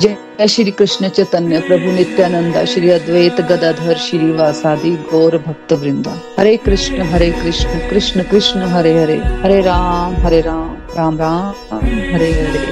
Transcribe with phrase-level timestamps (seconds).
[0.00, 6.56] जय श्री कृष्ण चैतन्य प्रभु नित्यानंद श्री अद्वैत गदाधर श्री वासादि गौर भक्त वृंदा हरे
[6.56, 12.62] कृष्ण हरे कृष्ण कृष्ण कृष्ण हरे हरे। हरे राम हरे राम राम राम हरे हरे।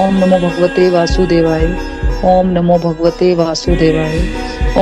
[0.00, 1.64] ओम नमो भगवते वासुदेवाय
[2.32, 4.18] ओम नमो भगवते वासुदेवाय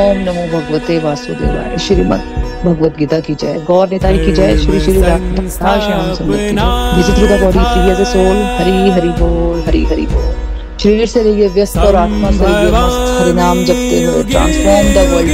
[0.02, 2.27] ओम नमो भगवते वासुदेवाय। श्रीमद
[2.65, 6.93] भगवत गीता की जय। गौर निताई की जय। श्री श्री राधा श्याम सुंदर की जय
[6.97, 8.45] visit the body free as a soul.
[8.59, 10.47] Hari Hari बोल हरि हरि बोल।
[10.82, 14.96] शरीर से रहिए व्यस्त और आत्मा से रहिए मस्त। हरि नाम जपते हुए ट्रांसफॉर्म द
[15.09, 15.30] वर्ल्ड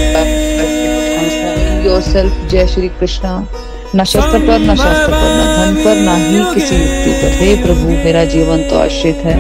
[1.87, 3.49] योरसेल्फ जय श्री कृष्णा।
[3.97, 7.55] न शस्त्र पर न शास्त्र पर न धन पर न ही किसी युक्ति पर। हे
[7.63, 9.37] प्रभु मेरा जीवन तो आश्रित है।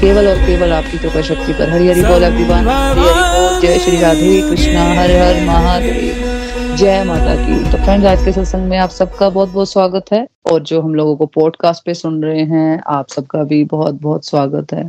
[0.00, 3.78] केवल और केवल आपकी कृपा शक्ति पर। हरि हरि बोल अभिमान हरि हरि बोल। जय
[3.78, 8.78] श्री राधे कृष्णा। हर हर महादेव। जय माता की। तो फ्रेंड्स आज के सत्संग में
[8.78, 12.42] आप सबका बहुत बहुत स्वागत है। और जो हम लोगों को पॉडकास्ट पे सुन रहे
[12.42, 14.88] हैं आप सबका भी बहुत बहुत स्वागत है।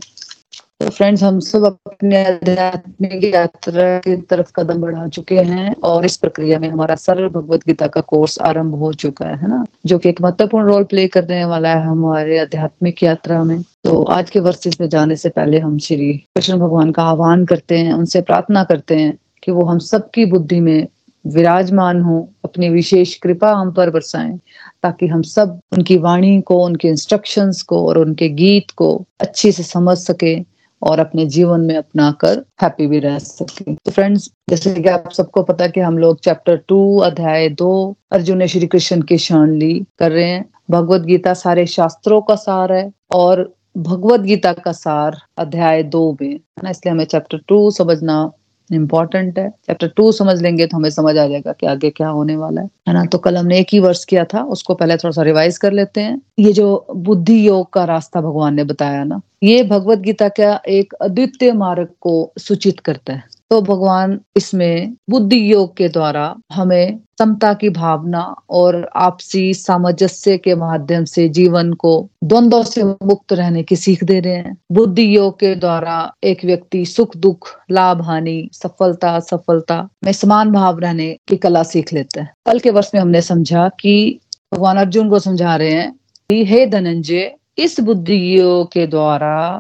[0.80, 6.18] तो फ्रेंड्स हम सब अपने आध्यात्मिक यात्रा की तरफ़ कदम बढ़ा चुके हैं और इस
[6.18, 9.66] प्रक्रिया में हमारा सरल भगवत गीता का कोर्स आरंभ हो चुका है ना?
[9.86, 14.30] जो कि एक महत्वपूर्ण रोल प्ले करने वाला है हमारे आध्यात्मिक यात्रा में। तो आज
[14.30, 18.22] के वर्सेस में जाने से पहले हम श्री कृष्ण भगवान का आह्वान करते हैं, उनसे
[18.22, 20.88] प्रार्थना करते हैं कि वो हम सबकी बुद्धि में
[21.28, 24.40] विराजमान हो, अपनी विशेष कृपा हम पर बरसाएँ,
[24.84, 29.64] ताकि हम सब उनकी वाणी को, उनके इंस्ट्रक्शंस को और उनके गीत को अच्छे से
[29.64, 34.74] समझ सके। और अपने जीवन में अपना कर हैप्पी भी रह सके। तो फ्रेंड्स जैसे
[34.74, 39.02] कि आप सबको पता कि हम लोग चैप्टर टू अध्याय दो, अर्जुन ने श्री कृष्ण
[39.02, 44.20] की शरण ली, कर रहे हैं। भगवत गीता सारे शास्त्रों का सार है और भगवत
[44.22, 48.32] गीता का सार अध्याय दो में है ना, इसलिए हमें चैप्टर टू समझना
[48.70, 52.36] इम्पोर्टेंट है। चैप्टर टू समझ लेंगे तो हमें समझ आ जाएगा कि आगे क्या होने
[52.36, 53.04] वाला है है ना?
[53.06, 56.02] तो कल हमने एक ही वर्ष किया था, उसको पहले थोड़ा सा रिवाइज कर लेते
[56.02, 60.62] हैं। ये जो बुद्धि योग का रास्ता भगवान ने बताया ना ये भगवत गीता का
[60.70, 67.00] एक अद्वितीय मार्ग को सूचित करता है। तो भगवान इसमें बुद्धि योग के द्वारा हमें
[67.20, 73.64] समता की भावना और आपसी सामंजस्य के माध्यम से जीवन को द्वंद्व से मुक्त रहने
[73.64, 78.50] की सीख दे रहे हैं। बुद्धि योग के द्वारा एक व्यक्ति सुख, दुख, लाभ, हानि,
[78.54, 83.02] सफलता सफलता में समान भाव रहने की कला सीख लेते हैं। कल के वर्ष में
[83.02, 84.20] हमने समझा कि
[84.54, 85.92] भगवान अर्जुन को समझा रहे हैं
[86.30, 89.58] कि, हे धनंजय इस बुद्धियों के द्वारा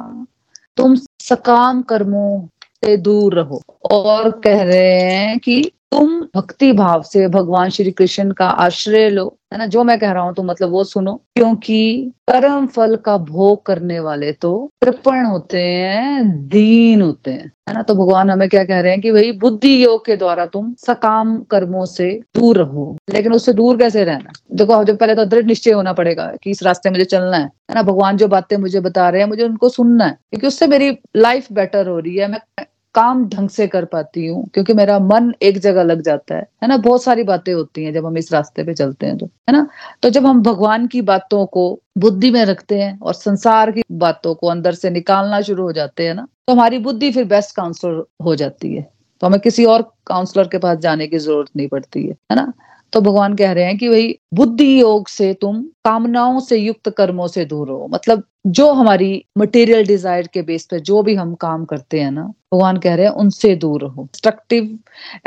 [0.78, 2.48] तुम सकाम कर्मों
[2.86, 8.32] से दूर रहो और कह रहे हैं कि तुम भक्ति भाव से भगवान श्री कृष्ण
[8.32, 9.66] का आश्रय लो। है ना?
[9.66, 14.00] जो मैं कह रहा हूँ तो मतलब वो सुनो। क्योंकि कर्म फल का भोग करने
[14.00, 17.82] वाले तो कृपण होते हैं, दीन होते हैं। है ना?
[17.82, 21.40] तो भगवान हमें क्या कह रहे हैं कि भाई, बुद्धि योग के द्वारा तुम सकाम
[21.40, 24.32] कर्मों से दूर रहो। लेकिन उससे दूर कैसे रहना?
[24.52, 27.76] देखो जो पहले तो दृढ़ निश्चय होना पड़ेगा कि इस रास्ते मुझे चलना है। है
[27.76, 27.84] ना?
[27.84, 31.48] भगवान जो बातें मुझे बता रहे हैं, मुझे उनको सुनना है। क्योंकि उससे मेरी लाइफ
[31.52, 32.40] बेटर हो रही है। मैं
[32.98, 36.68] काम ढंग से कर पाती हूँ, क्योंकि मेरा मन एक जगह लग जाता है है
[36.70, 36.78] ना?
[36.80, 39.68] बहुत सारी बातें होती हैं जब हम इस रास्ते पे चलते हैं तो है ना?
[40.04, 41.70] तो जब हम भगवान की बातों को
[42.00, 46.08] बुद्धि में रखते हैं और संसार की बातों को अंदर से निकालना शुरू हो जाते
[46.08, 48.82] हैं ना तो हमारी बुद्धि फिर बेस्ट काउंसलर हो जाती है।
[49.22, 52.52] तो हमें किसी और काउंसलर के पास जाने की ज़रूरत नहीं पड़ती है है ना?
[52.94, 57.28] तो भगवान कह रहे हैं कि भाई बुद्धि योग से तुम कामनाओं से युक्त कर्मों
[57.28, 61.66] से दूर हो। मतलब जो हमारी मटेरियल डिज़ायर के बेस पर जो भी हम काम
[61.66, 62.22] करते हैं ना,
[62.54, 64.80] भगवान कह रहे हैं, उनसे दूर रहो। डिस्ट्रक्टिव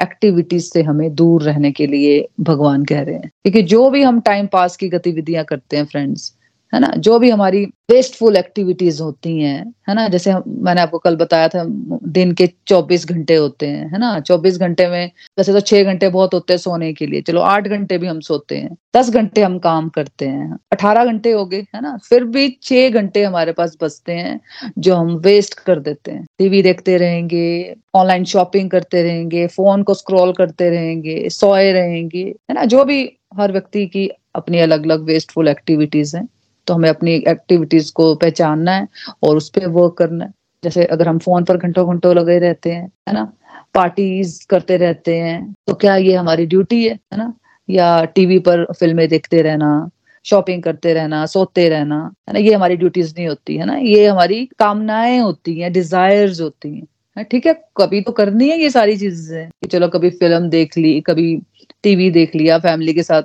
[0.02, 4.20] एक्टिविटीज़ से हमें दूर रहने के लिए भगवान कह रहे हैं। क्योंकि जो भी हम
[4.20, 6.36] टाइम पास की गतिविधियाँ करते हैं फ्रेंड्स
[6.74, 6.92] है ना?
[6.98, 10.08] जो भी हमारी वेस्टफुल एक्टिविटीज़ होती हैं, है ना?
[10.08, 11.64] जैसे मैंने आपको कल बताया था,
[12.08, 14.20] दिन के 24 घंटे होते हैं, है ना?
[14.20, 17.68] 24 घंटे में, वैसे तो छह घंटे बहुत होते हैं सोने के लिए। चलो, आठ
[17.68, 21.60] घंटे भी हम सोते हैं, दस घंटे हम काम करते हैं, अठारह घंटे हो गए,
[21.74, 21.98] है ना?
[22.08, 24.40] फिर भी छह घंटे हमारे पास बचते हैं,
[24.78, 29.94] जो हम वेस्ट कर देते हैं। टीवी देखते रहेंगे ऑनलाइन शॉपिंग करते रहेंगे फ़ोन को
[29.94, 32.64] स्क्रॉल करते रहेंगे, सोए रहेंगे, है ना?
[32.64, 36.28] जो भी हर व्यक्ति की अपनी अलग अलग वेस्टफुल एक्टिविटीज़ हैं।
[36.70, 38.86] तो हमें अपनी एक्टिविटीज़ को पहचानना है
[39.22, 40.32] और उस पर वर्क करना है।
[40.64, 43.32] जैसे अगर हम फ़ोन पर घंटों घंटों लगे रहते हैं, है ना?
[43.74, 47.32] पार्टीज़ करते रहते हैं तो क्या ये हमारी ड्यूटी है है ना?
[47.68, 49.90] या टीवी पर फ़िल्में देखते रहना
[50.24, 52.38] शॉपिंग करते रहना, सोते रहना, है ना?
[52.38, 53.76] ये हमारी ड्यूटीज़ नहीं होती, है ना?
[53.76, 57.54] ये हमारी कामनाएँ होती हैं डिजायर्स होती हैं। ठीक है?
[57.76, 61.42] कभी तो करनी है ये सारी चीज़ें। कि चलो कभी फ़िल्म देख ली, कभी
[61.84, 63.22] टीवी देख लिया, फैमिली के साथ।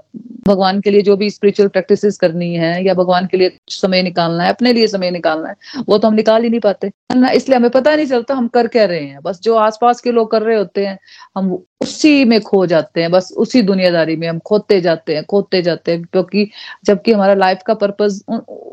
[0.47, 4.43] भगवान के लिए जो भी स्पिरिचुअल प्रैक्टिसेस करनी है या भगवान के लिए समय निकालना
[4.43, 5.55] है, अपने लिए समय निकालना है,
[5.89, 8.67] वो तो हम निकाल ही नहीं पाते। ना, इसलिए हमें पता नहीं चलता हम कर
[8.67, 10.97] क्या रहे हैं। बस जो आसपास के लोग कर रहे होते हैं,
[11.37, 15.61] हम उसी में खो जाते हैं, बस उसी दुनियादारी में हम खोते जाते हैं, खोते
[15.61, 16.49] जाते हैं, क्योंकि
[16.85, 18.21] जबकि हमारा लाइफ का पर्पज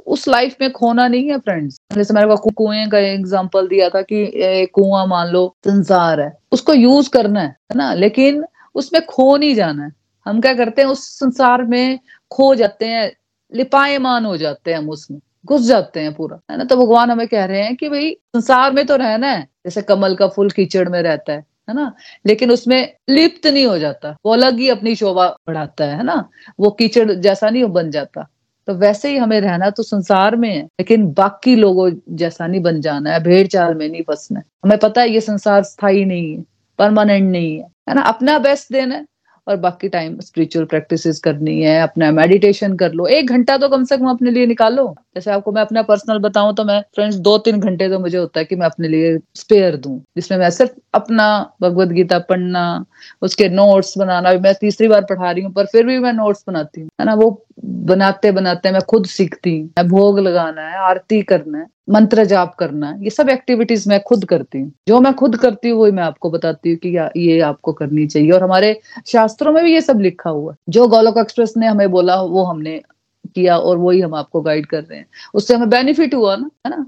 [0.06, 4.66] उस लाइफ में खोना नहीं है फ्रेंड्स जैसे मैंने कुएँ का एग्ज़ाम्पल दिया था कि
[4.74, 7.92] कुआँ मान लो, संसार है। उसको यूज़ करना है ना?
[7.94, 9.92] लेकिन उसमें खो नहीं जाना है।
[10.26, 11.98] हम क्या करते हैं, उस संसार में
[12.30, 13.12] खो जाते हैं,
[13.54, 16.64] लिपायमान हो जाते हैं हम उसमें, घुस जाते हैं पूरा। है ना?
[16.64, 20.14] तो भगवान हमें कह रहे हैं कि भाई, संसार में तो रहना है, जैसे कमल
[20.14, 21.94] का फूल कीचड़ में रहता है है ना?
[22.26, 26.28] लेकिन उसमें लिप्त नहीं हो जाता, वो अलग ही अपनी शोभा बढ़ाता है ना?
[26.60, 28.28] वो कीचड़ जैसा नहीं बन जाता।
[28.66, 32.80] तो वैसे ही हमें रहना तो संसार में है, लेकिन बाकी लोगों जैसा नहीं बन
[32.80, 36.36] जाना है, भेड़ चाल में नहीं फंसना है। हमें पता है ये संसार स्थायी नहीं
[36.36, 36.44] है।
[36.78, 38.02] परमानेंट नहीं है। है ना?
[38.02, 39.06] अपना बेस्ट देना है
[39.48, 43.84] और बाकी टाइम स्पिरिचुअल प्रैक्टिसेस करनी है, अपना मेडिटेशन कर लो। एक घंटा तो कम
[43.84, 47.36] से कम अपने लिए निकालो। जैसे आपको मैं अपना पर्सनल बताऊँ तो मैं फ्रेंड्स दो
[47.38, 50.72] तीन घंटे तो मुझे होता है कि मैं अपने लिए स्पेयर दूँ, जिसमें मैं सिर्फ़
[50.94, 51.26] अपना
[51.62, 52.84] भगवत गीता पढ़ना,
[53.22, 56.80] उसके नोट्स बनाना मैं तीसरी बार पढ़ा रही हूँ, पर फिर भी मैं नोट्स बनाती
[56.80, 57.14] हूँ, है ना?
[57.14, 62.54] वो बनाते बनाते मैं खुद सीखती हूँ भोग लगाना है, आरती करना है, मंत्र जाप
[62.58, 66.02] करना ये सब एक्टिविटीज़ मैं खुद करती हूँ। जो मैं खुद करती हूँ, वही मैं
[66.02, 70.00] आपको बताती हूँ कि ये आपको करनी चाहिए। और हमारे शास्त्रों में भी ये सब
[70.00, 72.80] लिखा हुआ जो गोलोक एक्सप्रेस ने हमें बोला, वो हमने
[73.26, 76.70] किया और वही हम आपको गाइड कर रहे हैं। उससे हमें बेनिफिट हुआ ना, है
[76.70, 76.86] ना?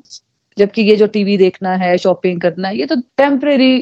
[0.57, 3.75] जबकि ये जो टीवी देखना है शॉपिंग करना है ये तो टेम्परेरी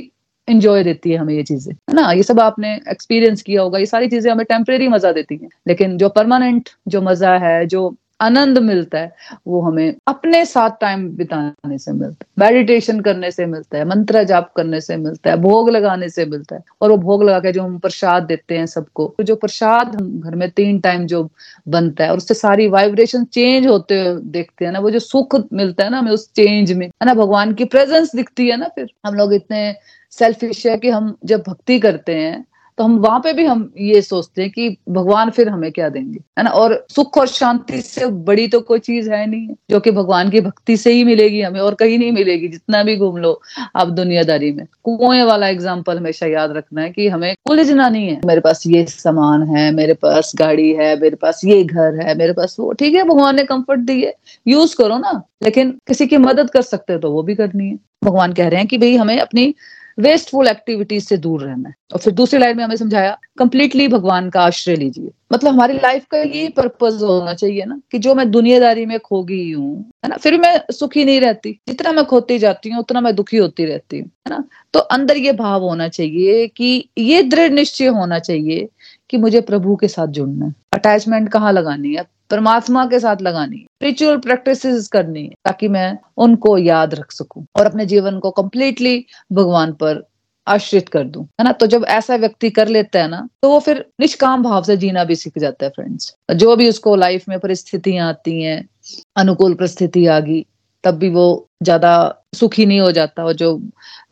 [0.49, 2.11] इंजॉय देती है हमें ये चीज़ें, है ना?
[2.13, 5.97] ये सब आपने एक्सपीरियंस किया होगा, ये सारी चीज़ें हमें टेम्परेरी मज़ा देती हैं। लेकिन
[5.99, 9.13] जो परमानेंट जो मज़ा है, जो आनंद मिलता है,
[9.47, 14.23] वो हमें अपने साथ टाइम बिताने से मिलता है। मेडिटेशन करने से मिलता है, मंत्र
[14.25, 17.53] जाप करने से मिलता है, भोग लगाने से मिलता है। और वो भोग लगा के
[17.53, 21.29] जो हम प्रसाद देते हैं सबको तो जो प्रसाद हम घर में तीन टाइम जो
[21.69, 25.85] बनता है और उससे सारी वाइब्रेशन चेंज होते देखते हैं ना, वो जो सुख मिलता
[25.85, 28.93] है ना हमें उस चेंज में, है ना, भगवान की प्रेजेंस दिखती है ना फिर।
[29.07, 29.75] हम लोग इतने
[30.13, 32.45] सेल्फिश है कि हम जब भक्ति करते हैं
[32.79, 36.19] तो हम वहाँ पे भी हम ये सोचते हैं कि भगवान फिर हमें क्या देंगे?
[36.39, 36.51] है ना?
[36.51, 40.41] और सुख और शांति से बड़ी तो कोई चीज़ है नहीं, जो कि भगवान की
[40.41, 43.41] भक्ति से ही मिलेगी हमें और कहीं नहीं मिलेगी, जितना भी घूम लो
[43.77, 48.21] आप दुनियादारी में। कुएँ वाला एग्ज़ाम्पल हमेशा याद रखना है कि हमें उलझना नहीं है।
[48.27, 52.33] मेरे पास ये सामान है, मेरे पास गाड़ी है, मेरे पास ये घर है, मेरे
[52.33, 54.15] पास वो, ठीक है, भगवान ने कंफर्ट दी है।
[54.47, 57.79] यूज़ करो ना, लेकिन किसी की मदद कर सकते हो तो वो भी करनी है।
[58.05, 59.55] भगवान कह रहे हैं कि भाई हमें अपनी
[59.99, 64.31] वेस्टफुल एक्टिविटीज़ से दूर रहना है। और फिर दूसरी लाइन में हमें समझाया कंप्लीटली भगवान
[64.31, 68.31] का आश्रय लीजिए। मतलब हमारी लाइफ का ये पर्पज होना चाहिए ना, कि जो मैं
[68.31, 70.17] दुनियादारी में खो गई हूँ, है ना?
[70.17, 73.99] फिर मैं सुखी नहीं रहती। जितना मैं खोती जाती हूँ, उतना मैं दुखी होती रहती
[73.99, 74.45] हूँ, है ना?
[74.75, 78.69] तो अंदर ये भाव होना चाहिए कि ये दृढ़ निश्चय होना चाहिए
[79.11, 82.05] कि मुझे प्रभु के साथ जुड़ना है। अटैचमेंट कहाँ लगानी है?
[82.31, 87.67] परमात्मा के साथ लगानी स्पिरिचुअल प्रैक्टिस करनी है, ताकि मैं उनको याद रख सकूँ और
[87.67, 90.03] अपने जीवन को कम्प्लीटली भगवान पर
[90.47, 91.53] आश्रित कर दू। है ना?
[91.53, 95.05] तो जब ऐसा व्यक्ति कर लेता है ना तो वो फिर निष्काम भाव से जीना
[95.05, 98.69] भी सीख जाता है फ्रेंड्स जो भी उसको लाइफ में परिस्थितियाँ आती हैं,
[99.17, 100.45] अनुकूल परिस्थिति आ गई
[100.85, 101.25] तब भी वो
[101.63, 101.93] ज़्यादा
[102.37, 103.55] सुखी नहीं हो जाता और जो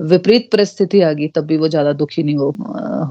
[0.02, 2.50] विपरीत परिस्थिति आ गई, तब भी वो ज़्यादा दुखी नहीं हो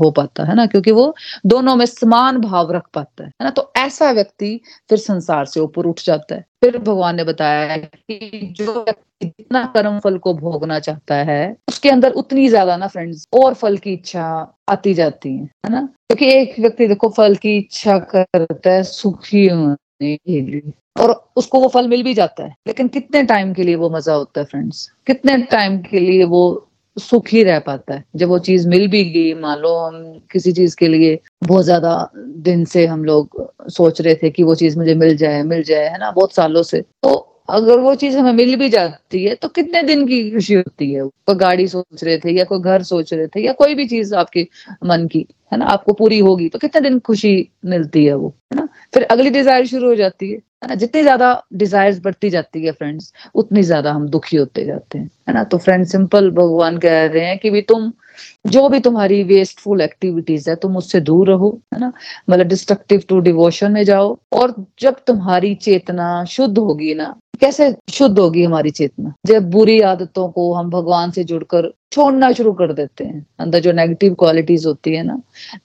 [0.02, 0.66] हो पाता, है ना?
[0.66, 1.14] क्योंकि वो
[1.46, 3.50] दोनों में समान भाव रख पाता है ना?
[3.50, 4.60] तो ऐसा व्यक्ति
[4.90, 9.64] फिर संसार से ऊपर उठ जाता है। फिर भगवान ने बताया कि जो व्यक्ति जितना
[9.76, 13.94] कर्म फल को भोगना चाहता है, उसके अंदर उतनी ज़्यादा ना फ्रेंड्स और फल की
[13.94, 14.26] इच्छा
[14.70, 15.82] आती जाती है है ना?
[16.10, 19.48] क्योंकि एक व्यक्ति देखो, फल की इच्छा करता है, सुखी
[20.96, 24.14] और उसको वो फल मिल भी जाता है। लेकिन कितने टाइम के लिए वो मज़ा
[24.14, 26.42] होता है फ्रेंड्स कितने टाइम के लिए वो
[26.98, 28.04] सुख ही रह पाता है?
[28.16, 32.10] जब वो चीज़ मिल भी गई, मान लो हम किसी चीज़ के लिए बहुत ज़्यादा
[32.40, 35.86] दिन से हम लोग सोच रहे थे कि वो चीज़ मुझे मिल जाए मिल जाए,
[35.86, 37.16] है ना, बहुत सालों से। तो
[37.52, 41.02] अगर वो चीज़ हमें मिल भी जाती है तो कितने दिन की खुशी होती है?
[41.28, 44.14] कोई गाड़ी सोच रहे थे या कोई घर सोच रहे थे या कोई भी चीज़
[44.16, 44.48] आपके
[44.86, 47.34] मन की, है ना, आपको पूरी होगी तो कितने दिन खुशी
[47.66, 48.68] मिलती है वो, है ना?
[48.94, 50.76] फिर अगली डिज़ायर शुरू हो जाती है। है ना?
[50.76, 55.34] जितनी ज़्यादा डिज़ायर बढ़ती जाती है फ्रेंड्स उतनी ज़्यादा हम दुखी होते जाते हैं। है
[55.34, 55.44] ना?
[55.44, 57.92] तो फ्रेंड सिंपल भगवान कह रहे हैं कि भी तुम,
[58.48, 61.92] जो भी तुम्हारी वेस्टफुल एक्टिविटीज़ है, तुम उससे दूर रहो। है ना?
[62.30, 68.18] मतलब डिस्ट्रक्टिव टू डिवोशन में जाओ। और जब तुम्हारी चेतना शुद्ध होगी ना कैसे शुद्ध
[68.20, 69.14] होगी हमारी चेतना?
[69.28, 73.72] जब बुरी आदतों को हम भगवान से जुड़कर छोड़ना शुरू कर देते हैं, अंदर जो
[73.72, 75.22] नेगेटिव क्वालिटीज होती है ना,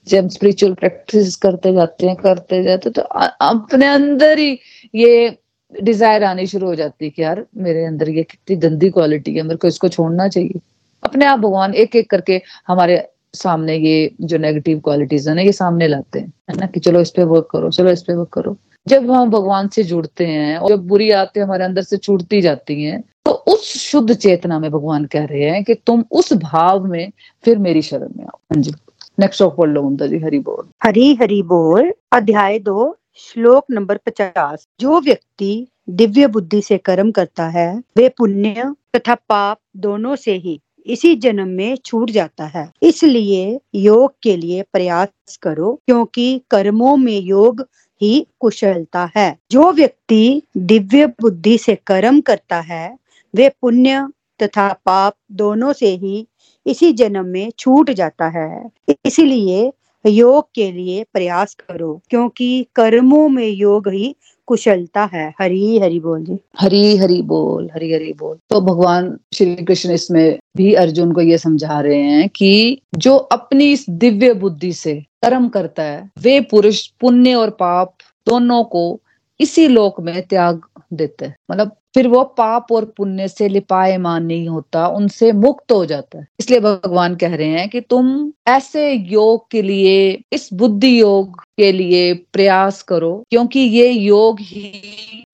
[0.07, 4.59] जब हम स्पिरिचुअल प्रैक्टिस करते जाते हैं, करते जाते तो अपने अंदर ही
[4.95, 5.37] ये
[5.73, 9.43] डिज़ायर आनी शुरू हो जाती है कि यार, मेरे अंदर ये कितनी गंदी क्वालिटी है,
[9.43, 10.59] मेरे को इसको छोड़ना चाहिए।
[11.03, 15.51] अपने आप भगवान एक एक करके हमारे सामने ये जो नेगेटिव क्वालिटीज है ना, ये
[15.51, 18.29] सामने लाते हैं। है ना कि चलो इस पे वर्क करो, चलो इस पे वर्क
[18.33, 22.41] करो। जब हम भगवान से जुड़ते हैं और जब बुरी आते हमारे अंदर से छूटती
[22.41, 26.85] जाती हैं तो उस शुद्ध चेतना में भगवान कह रहे हैं कि तुम उस भाव
[26.85, 27.11] में
[27.45, 28.71] फिर मेरी शरण में आओ। हाँ जी।
[29.19, 34.67] नेक्स्ट श्लोक पढ़ लो जी, हरी बोल। हरी हरी बोल। अध्याय दो, श्लोक नंबर पचास।
[34.79, 40.59] जो व्यक्ति दिव्य बुद्धि से कर्म करता है, वे पुण्य तथा पाप दोनों से ही
[40.85, 47.19] इसी जन्म में छूट जाता है। इसलिए योग के लिए प्रयास करो, क्योंकि कर्मों में
[47.19, 47.67] योग
[48.01, 52.97] ही कुशलता है। जो व्यक्ति दिव्य बुद्धि से कर्म करता है,
[53.35, 54.07] वे पुण्य
[54.43, 56.27] तथा पाप दोनों से ही
[56.67, 58.69] इसी जन्म में छूट जाता है।
[59.05, 59.73] इसीलिए
[60.05, 64.15] योग के लिए प्रयास करो, क्योंकि कर्मों में योग ही
[64.47, 69.55] कुशलता है। हरी हरी बोल जी। हरी हरी बोल, हरी हरी बोल। तो भगवान श्री
[69.55, 74.73] कृष्ण इसमें भी अर्जुन को ये समझा रहे हैं कि जो अपनी इस दिव्य बुद्धि
[74.73, 77.95] से कर्म करता है, वे पुरुष, पुण्य और पाप
[78.27, 78.99] दोनों को
[79.39, 80.61] इसी लोक में त्याग
[80.93, 85.85] देते हैं। मतलब फिर वो पाप और पुण्य से लिपायमान नहीं होता, उनसे मुक्त हो
[85.85, 91.01] जाता है। इसलिए भगवान कह रहे हैं कि तुम ऐसे योग के लिए, इस बुद्धि
[91.01, 94.63] योग के लिए प्रयास करो, क्योंकि ये योग ही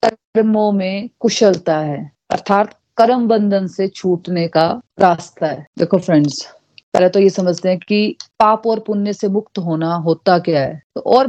[0.04, 6.48] कर्मों में कुशलता है। अर्थात कर्म बंधन से छूटने का रास्ता है। देखो फ्रेंड्स
[6.94, 10.82] पहले तो ये समझते हैं कि पाप और पुण्य से मुक्त होना होता क्या है?
[10.94, 11.26] तो और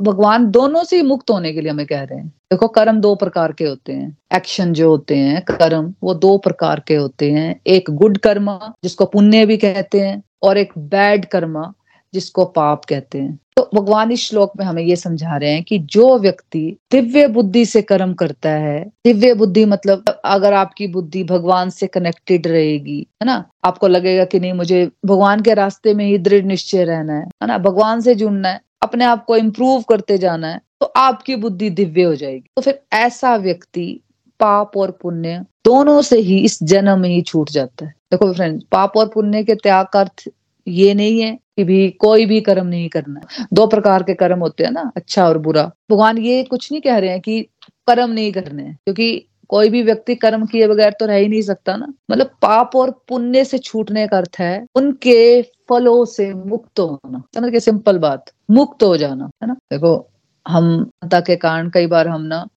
[0.00, 3.52] भगवान दोनों से मुक्त होने के लिए हमें कह रहे हैं। देखो, कर्म दो प्रकार
[3.52, 7.84] के होते हैं। एक्शन जो होते हैं, कर्म, वो दो प्रकार के होते हैं। एक
[7.90, 11.72] गुड कर्म जिसको पुण्य भी कहते हैं, और एक बैड कर्म
[12.14, 15.78] जिसको पाप कहते हैं। तो भगवान इस श्लोक में हमें ये समझा रहे हैं कि
[15.78, 21.70] जो व्यक्ति दिव्य बुद्धि से कर्म करता है, दिव्य बुद्धि मतलब अगर आपकी बुद्धि भगवान
[21.70, 23.44] से कनेक्टेड रहेगी, है ना?
[23.64, 27.46] आपको लगेगा कि नहीं, मुझे भगवान के रास्ते में ही दृढ़ निश्चय रहना है है
[27.46, 27.58] ना?
[27.58, 32.02] भगवान से जुड़ना है। अपने आप को इम्प्रूव करते जाना है तो आपकी बुद्धि दिव्य
[32.02, 34.00] हो जाएगी। तो फिर ऐसा व्यक्ति,
[34.40, 38.62] पाप और पुण्य दोनों से ही इस जन्म में ही छूट जाता है। देखो फ्रेंड
[38.72, 40.28] पाप और पुण्य के त्याग का अर्थ
[40.66, 43.20] ये नहीं है कि भी कोई भी कर्म नहीं करना
[43.52, 46.98] दो प्रकार के कर्म होते हैं ना अच्छा और बुरा। भगवान ये कुछ नहीं कह
[46.98, 47.40] रहे हैं कि
[47.88, 51.76] कर्म नहीं करने क्योंकि कोई भी व्यक्ति कर्म किए बगैर तो रह ही नहीं सकता
[51.76, 57.22] ना। मतलब पाप और पुण्य से छूटने का अर्थ है, उनके फलों से मुक्त होना।
[57.34, 59.54] समझ के सिंपल बात। मुक्त हो जाना, है ना?
[59.54, 60.10] देखो,
[60.48, 62.48] हम के कारण कई बार हम ना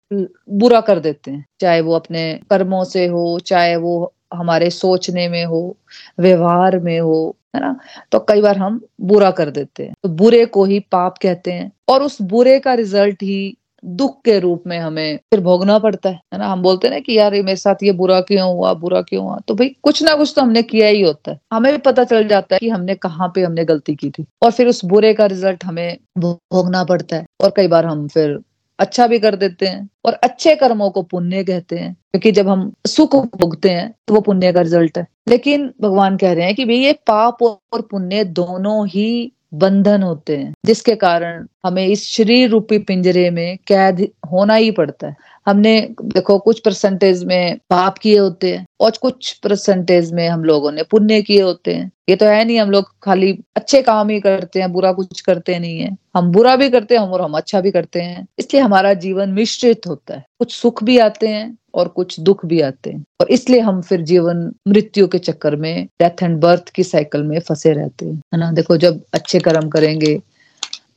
[0.49, 5.45] बुरा कर देते हैं। चाहे वो अपने कर्मों से हो, चाहे वो हमारे सोचने में
[5.45, 5.77] हो,
[6.19, 7.79] व्यवहार में हो, है ना?
[8.11, 11.71] तो कई बार हम बुरा कर देते हैं। तो बुरे को ही पाप कहते हैं
[11.89, 16.19] और उस बुरे का रिज़ल्ट ही दुख के रूप में हमें फिर भोगना पड़ता है
[16.37, 16.47] ना?
[16.47, 19.23] हम बोलते हैं ना कि यार, ये मेरे साथ ये बुरा क्यों हुआ, बुरा क्यों
[19.23, 19.39] हुआ?
[19.47, 22.27] तो भाई, कुछ ना कुछ तो हमने किया ही होता है। हमें भी पता चल
[22.27, 25.25] जाता है कि हमने कहाँ पे हमने गलती की थी। और फिर उस बुरे का
[25.25, 28.39] रिज़ल्ट हमें भोगना पड़ता है। और कई बार हम फिर
[28.79, 32.73] अच्छा भी कर देते हैं और अच्छे कर्मों को पुण्य कहते हैं। क्योंकि जब हम
[32.87, 36.65] सुख भोगते हैं तो वो पुण्य का रिज़ल्ट है। लेकिन भगवान कह रहे हैं कि
[36.65, 42.49] भाई, ये पाप और पुण्य दोनों ही बंधन होते हैं, जिसके कारण हमें इस शरीर
[42.49, 45.15] रूपी पिंजरे में कैद होना ही पड़ता है।
[45.47, 50.71] हमने, देखो, कुछ परसेंटेज में पाप किए होते हैं और कुछ परसेंटेज में हम लोगों
[50.71, 54.19] ने पुण्य किए होते हैं। ये तो है नहीं, हम लोग खाली अच्छे काम ही
[54.19, 57.61] करते हैं, बुरा कुछ करते नहीं है। हम बुरा भी करते हैं और हम अच्छा
[57.61, 61.87] भी करते हैं। इसलिए हमारा जीवन मिश्रित होता है। कुछ सुख भी आते हैं और
[61.87, 66.23] कुछ दुख भी आते हैं। और इसलिए हम फिर जीवन मृत्यु के चक्कर में डेथ
[66.23, 68.51] एंड बर्थ की साइकिल में फंसे रहते हैं, है ना?
[68.51, 70.17] देखो, जब अच्छे कर्म करेंगे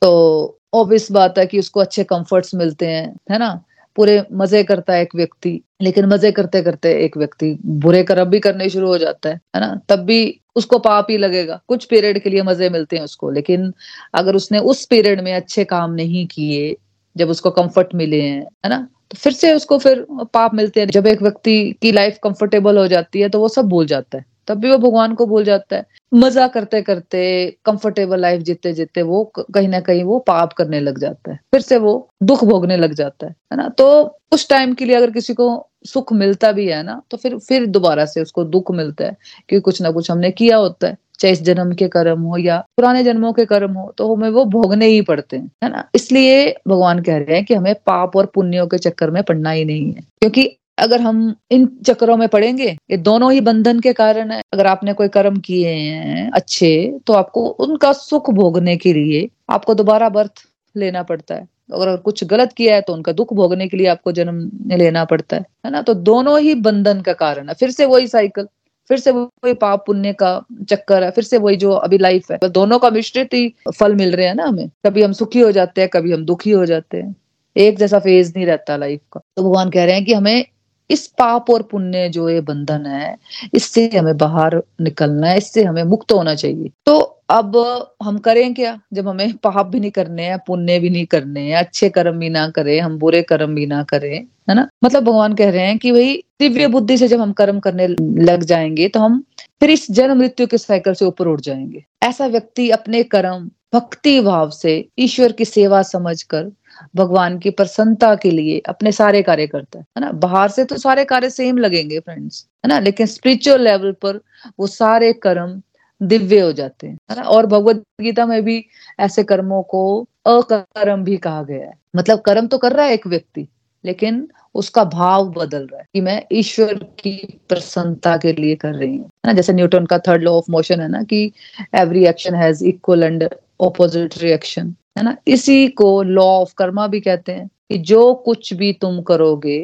[0.01, 3.59] तो ऑब्वियस बात है कि उसको अच्छे कंफर्ट्स मिलते हैं, है ना?
[3.97, 8.39] पूरे मज़े करता है एक व्यक्ति, लेकिन मज़े करते करते एक व्यक्ति बुरे कर्म भी
[8.39, 9.79] करने शुरू हो जाता है है ना?
[9.89, 13.71] तब भी उसको पाप ही लगेगा। कुछ पीरियड के लिए मज़े मिलते हैं उसको, लेकिन
[14.13, 16.75] अगर उसने उस पीरियड में अच्छे काम नहीं किए,
[17.15, 18.87] जब उसको कंफर्ट मिले हैं, है ना?
[19.13, 23.21] फिर से उसको फिर पाप मिलते हैं। जब एक व्यक्ति की लाइफ कंफर्टेबल हो जाती
[23.21, 25.85] है तो वो सब भूल जाता है। तब भी वो भगवान को भूल जाता है।
[26.11, 27.19] मज़ा करते करते
[27.65, 31.61] कंफर्टेबल लाइफ जीते जीते वो कहीं ना कहीं वो पाप करने लग जाता है। फिर
[31.61, 31.93] से वो
[32.23, 33.67] दुख भोगने लग जाता है है ना?
[33.69, 37.37] तो उस टाइम के लिए अगर किसी को सुख मिलता भी है ना तो फिर
[37.39, 39.15] फिर दोबारा से उसको दुख मिलता है,
[39.49, 42.57] क्योंकि कुछ ना कुछ हमने किया होता है। चाहे इस जन्म के कर्म हो या
[42.77, 45.87] पुराने जन्मों के कर्म हो तो हमें वो भोगने ही पड़ते हैं, है ना?
[45.95, 49.65] इसलिए भगवान कह रहे हैं कि हमें पाप और पुण्यों के चक्कर में पड़ना ही
[49.65, 54.31] नहीं है, क्योंकि अगर हम इन चक्रों में पड़ेंगे, ये दोनों ही बंधन के कारण
[54.31, 59.27] है। अगर आपने कोई कर्म किए हैं अच्छे तो आपको उनका सुख भोगने के लिए
[59.51, 60.43] आपको दोबारा बर्थ
[60.75, 64.11] लेना पड़ता है। अगर कुछ गलत किया है तो उनका दुख भोगने के लिए आपको
[64.11, 65.81] जन्म लेना पड़ता है है ना?
[65.81, 68.47] तो दोनों ही बंधन का कारण है। फिर से वही साइकिल
[68.89, 72.49] फिर से वही पाप पुण्य का चक्कर है, फिर से वही जो अभी लाइफ है।
[72.49, 75.81] दोनों का मिश्रित ही फल मिल रहे हैं ना हमें। कभी हम सुखी हो जाते
[75.81, 77.15] हैं, कभी हम दुखी हो जाते हैं।
[77.57, 80.45] एक जैसा फ़ेज़ नहीं रहता लाइफ का। तो भगवान कह रहे हैं कि हमें
[80.89, 83.17] इस पाप और पुण्य जो ये बंधन है,
[83.53, 87.55] इससे हमें बाहर निकलना है, इससे हमें मुक्त होना चाहिए। तो अब
[88.03, 88.79] हम करें क्या?
[88.93, 92.29] जब हमें पाप भी नहीं करने हैं, पुण्य भी नहीं करने हैं, अच्छे कर्म भी
[92.29, 94.15] ना करें, हम बुरे कर्म भी ना करें,
[94.49, 94.67] है ना?
[94.83, 97.87] मतलब भगवान कह रहे हैं कि भाई, दिव्य बुद्धि से जब हम कर्म करने
[98.23, 99.23] लग जाएँगे तो हम
[99.59, 104.19] फिर इस जन्म मृत्यु के साइकिल से ऊपर उठ जाएँगे। ऐसा व्यक्ति अपने कर्म, भक्ति
[104.21, 106.51] भाव से, ईश्वर की सेवा समझकर,
[106.95, 110.11] भगवान की प्रसन्नता के लिए अपने सारे कार्य करता है ना?
[110.11, 112.79] बाहर से तो सारे कार्य सेम लगेंगे फ्रेंड्स है ना?
[112.79, 114.19] लेकिन स्पिरिचुअल लेवल पर
[114.59, 115.61] वो सारे कर्म
[116.03, 117.21] दिव्य हो जाते हैं, है ना?
[117.23, 118.63] और भगवत गीता में भी
[118.99, 119.83] ऐसे कर्मों को
[120.27, 123.47] अकर्म भी कहा गया है। मतलब कर्म तो कर रहा है एक व्यक्ति,
[123.83, 127.15] लेकिन उसका भाव बदल रहा है कि मैं ईश्वर की
[127.49, 129.33] प्रसन्नता के लिए कर रही हूँ ना?
[129.33, 131.31] जैसे न्यूटन का थर्ड लॉ ऑफ़ मोशन है ना कि
[131.75, 133.27] every action has equal and
[133.61, 135.15] opposite reaction है ना?
[135.27, 139.59] इसी को लॉ ऑफ़ कर्मा भी कहते हैं कि जो कुछ भी तुम करोगे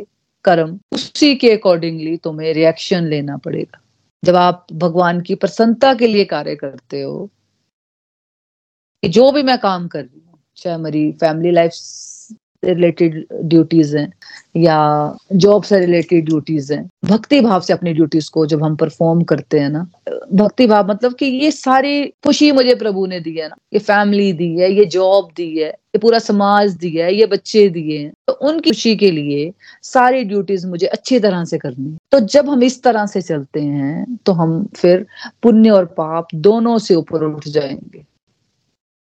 [0.46, 3.80] कर्म, उसी के अकॉर्डिंगली तुम्हें रिएक्शन लेना पड़ेगा।
[4.24, 7.30] जब आप भगवान की प्रसन्नता के लिए कार्य करते हो,
[9.04, 11.72] कि जो भी मैं काम कर रही हूँ, चाहे मेरी फैमिली लाइफ
[12.64, 14.12] रिलेटेड ड्यूटीज़ हैं,
[14.58, 19.22] या जॉब से रिलेटेड ड्यूटीज़ हैं। भक्ति भाव से अपनी ड्यूटीज़ को जब हम परफॉर्म
[19.24, 19.88] करते हैं ना,
[20.34, 24.32] भक्ति भाव मतलब कि ये सारी खुशी मुझे प्रभु ने दी है ना। ये फैमिली
[24.34, 28.12] दी है, ये जॉब दी है, ये पूरा समाज दिया है, ये बच्चे दिए हैं।
[28.28, 29.52] तो उनकी खुशी के लिए
[29.84, 34.18] सारी ड्यूटीज़ मुझे अच्छी तरह से करनी तो जब हम इस तरह से चलते हैं
[34.26, 35.06] तो हम फिर
[35.44, 38.04] पुण्य और पाप दोनों से ऊपर उठ जाएँगे।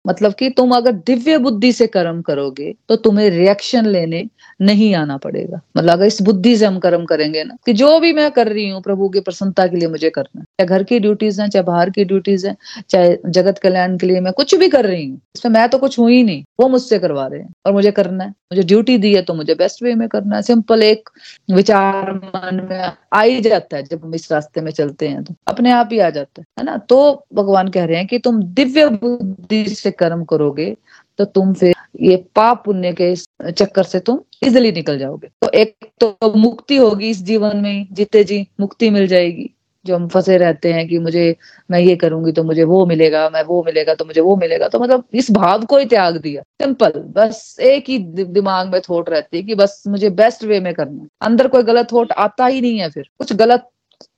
[0.08, 4.24] मतलब कि तुम अगर दिव्य बुद्धि से कर्म करोगे तो तुम्हें रिएक्शन लेने
[4.60, 8.12] नहीं आना पड़ेगा। मतलब अगर इस बुद्धि से हम कर्म करेंगे ना, कि जो भी
[8.12, 10.98] मैं कर रही हूँ प्रभु की प्रसन्नता के लिए मुझे करना है। चाहे घर की
[11.00, 12.56] ड्यूटीज़ हैं, चाहे बाहर की ड्यूटीज़ हैं,
[12.90, 15.98] चाहे जगत कल्याण के लिए मैं कुछ भी कर रही हूँ, इसमें मैं तो कुछ
[15.98, 19.14] हुई ही नहीं। वो मुझसे करवा रहे हैं और मुझे करना है। मुझे ड्यूटी दी
[19.14, 21.08] है तो मुझे बेस्ट वे में करना है। सिंपल एक
[21.50, 25.34] विचार मन में आ ही जाता है जब हम इस रास्ते में चलते हैं तो।
[25.48, 26.76] अपने आप ही आ जाता है ना?
[26.78, 30.74] तो भगवान कह रहे हैं कि तुम दिव्य बुद्धि से कर्म करोगे
[31.18, 33.14] तो तुम फिर ये पाप पुण्य के
[33.50, 38.24] चक्कर से तुम इजिली निकल जाओगे। तो एक तो मुक्ति होगी इस जीवन में, जीते
[38.24, 39.50] जी मुक्ति मिल जाएगी।
[39.84, 41.36] जो हम फंसे रहते हैं कि मुझे,
[41.70, 44.80] मैं ये करूँगी तो मुझे वो मिलेगा, मैं वो मिलेगा तो मुझे वो मिलेगा। तो
[44.80, 49.36] मतलब इस भाव को ही त्याग दिया। सिंपल, बस एक ही दिमाग में थोट रहती
[49.36, 52.78] है कि बस मुझे बेस्ट वे में करना अंदर कोई गलत थोट आता ही नहीं
[52.78, 53.68] है फिर। कुछ गलत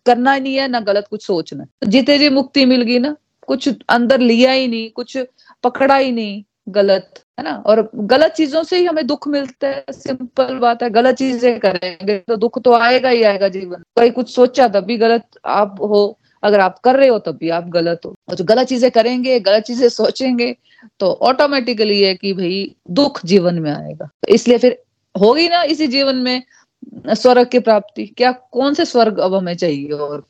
[0.07, 3.17] करना ही नहीं है, ना गलत कुछ सोचना तो जीते जी मुक्ति मिल गई ना,
[3.47, 5.19] कुछ अंदर लिया ही नहीं, कुछ
[5.65, 7.55] पकड़ा ही नहीं गलत, है ना?
[7.67, 12.19] और गलत चीज़ों से ही हमें दुख मिलता है, सिंपल बात है, गलत चीज़ें करेंगे
[12.19, 16.19] तो दुख तो आएगा ही आएगा जीवन। कहीं कुछ सोचा तब भी गलत आप हो,
[16.43, 19.39] अगर आप कर रहे हो तब भी आप गलत हो। और जो गलत चीज़ें करेंगे,
[19.41, 20.55] गलत चीज़ें सोचेंगे
[21.01, 24.79] तो ऑटोमेटिकली है कि भाई दुख जीवन में आएगा। तो इसलिए फिर
[25.15, 26.43] होगी ना इसी जीवन में
[27.09, 30.25] स्वर्ग की प्राप्ति। क्या कौन से स्वर्ग अब हमें चाहिए और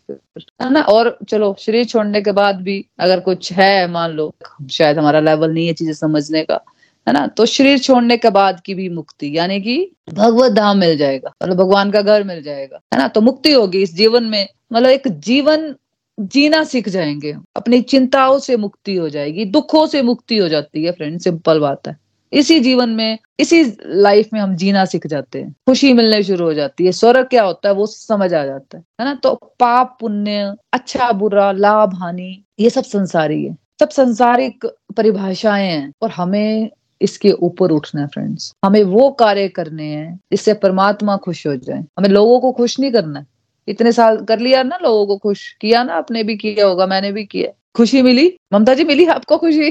[0.62, 0.83] है ना?
[0.83, 4.35] और चलो, शरीर छोड़ने के बाद भी अगर कुछ है, मान लो,
[4.70, 6.61] शायद हमारा लेवल नहीं है चीज़ें समझने का,
[7.09, 7.27] है ना?
[7.27, 11.57] तो शरीर छोड़ने के बाद की भी मुक्ति, यानी कि भगवत धाम मिल जाएगा मतलब
[11.57, 13.09] भगवान का घर मिल जाएगा, है ना?
[13.09, 15.75] तो मुक्ति होगी इस जीवन में मतलब एक जीवन
[16.20, 20.92] जीना सीख जाएँगे अपनी चिंताओं से मुक्ति हो जाएगी, दुखों से मुक्ति हो जाती है
[20.92, 25.52] फ्रेंड सिंपल बात है। इसी जीवन में, इसी लाइफ में हम जीना सीख जाते हैं।
[25.52, 28.84] खुशी मिलने शुरू हो जाती है। स्वर्ग क्या होता है, वो समझ आ जाता है।
[29.00, 29.14] है ना?
[29.14, 34.66] तो पाप, पुण्य अच्छा बुरा, लाभ, हानि, ये सब संसारी है। सब संसारिक
[34.96, 36.70] परिभाषाएँ हैं और हमें
[37.02, 41.84] इसके ऊपर उठना है फ्रेंड्स हमें वो कार्य करने हैं जिससे परमात्मा खुश हो जाए।
[41.98, 43.24] हमें लोगों को खुश नहीं करना
[43.68, 47.12] इतने साल कर लिया ना लोगों को खुश। किया ना, आपने भी किया होगा, मैंने
[47.12, 48.36] भी किया। खुशी मिली?
[48.52, 49.70] ममता जी, मिली आपको खुशी?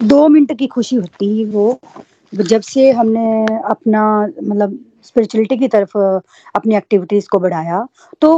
[0.00, 1.78] दो मिनट की खुशी होती है वो।
[2.32, 4.02] जब से हमने अपना
[4.42, 5.96] मतलब स्पिरिचुअलिटी की तरफ़
[6.56, 7.86] अपनी एक्टिविटीज़ को बढ़ाया
[8.22, 8.32] तो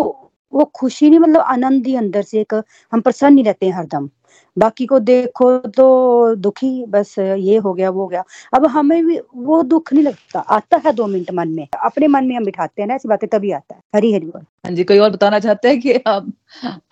[0.52, 2.54] वो खुशी नहीं मतलब आनंद ही अंदर से एक
[2.92, 4.08] हम प्रसन्न ही रहते हैं हरदम
[4.56, 8.22] बाकी को देखो तो दुखी बस ये हो गया वो हो गया।
[8.54, 12.24] अब हमें भी वो दुख नहीं लगता आता है दो मिनट मन में। अपने मन
[12.24, 14.84] में हम बिठाते हैं ना ऐसी बातें तभी आता है हरी हरी बोल। हाँ जी
[14.84, 16.32] कोई और बताना चाहते हैं कि आप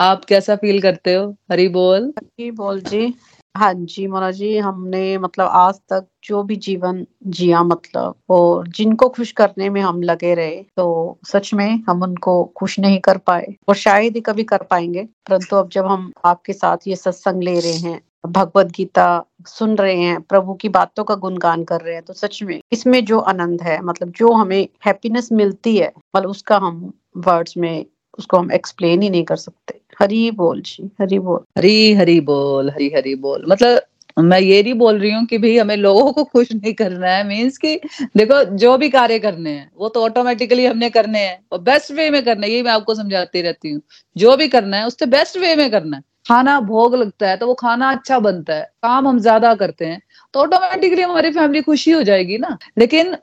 [0.00, 1.30] आप कैसा फील करते हो?
[1.52, 3.06] हरी बोल। हरी बोल जी।
[3.54, 9.08] हाँ जी मोना जी, हमने मतलब आज तक जो भी जीवन जिया मतलब और जिनको
[9.08, 13.54] खुश करने में हम लगे रहे तो सच में हम उनको खुश नहीं कर पाए
[13.68, 17.58] और शायद ही कभी कर पाएँगे। परंतु अब जब हम आपके साथ ये सत्संग ले
[17.60, 19.06] रहे हैं भगवत गीता
[19.46, 23.04] सुन रहे हैं, प्रभु की बातों का गुणगान कर रहे हैं तो सच में इसमें
[23.04, 27.84] जो आनंद है मतलब जो हमें हैप्पीनेस मिलती है मतलब उसका हम वर्ड्स में,
[28.18, 32.70] उसको हम एक्सप्लेन ही नहीं कर सकते। हरी बोल जी, हरी बोल। हरी हरी बोल,
[32.70, 33.80] हरी हरी बोल। मतलब
[34.16, 37.26] मैं ये नहीं बोल रही हूँ कि भाई हमें लोगों को खुश नहीं करना है
[37.28, 37.74] मीन्स कि
[38.16, 42.08] देखो, जो भी कार्य करने हैं, वो तो ऑटोमेटिकली हमने करने हैं, और बेस्ट वे
[42.10, 43.80] में करना है, ये मैं आपको समझाती रहती हूँ।
[44.16, 47.46] जो भी करना है, उससे बेस्ट वे में करना है। खाना भोग लगता है तो
[47.46, 50.00] वो खाना अच्छा बनता है, काम हम ज़्यादा करते हैं
[50.34, 53.14] तो ऑटोमेटिकली हमारी फैमिली खुशी हो जाएगी ना। लेकिन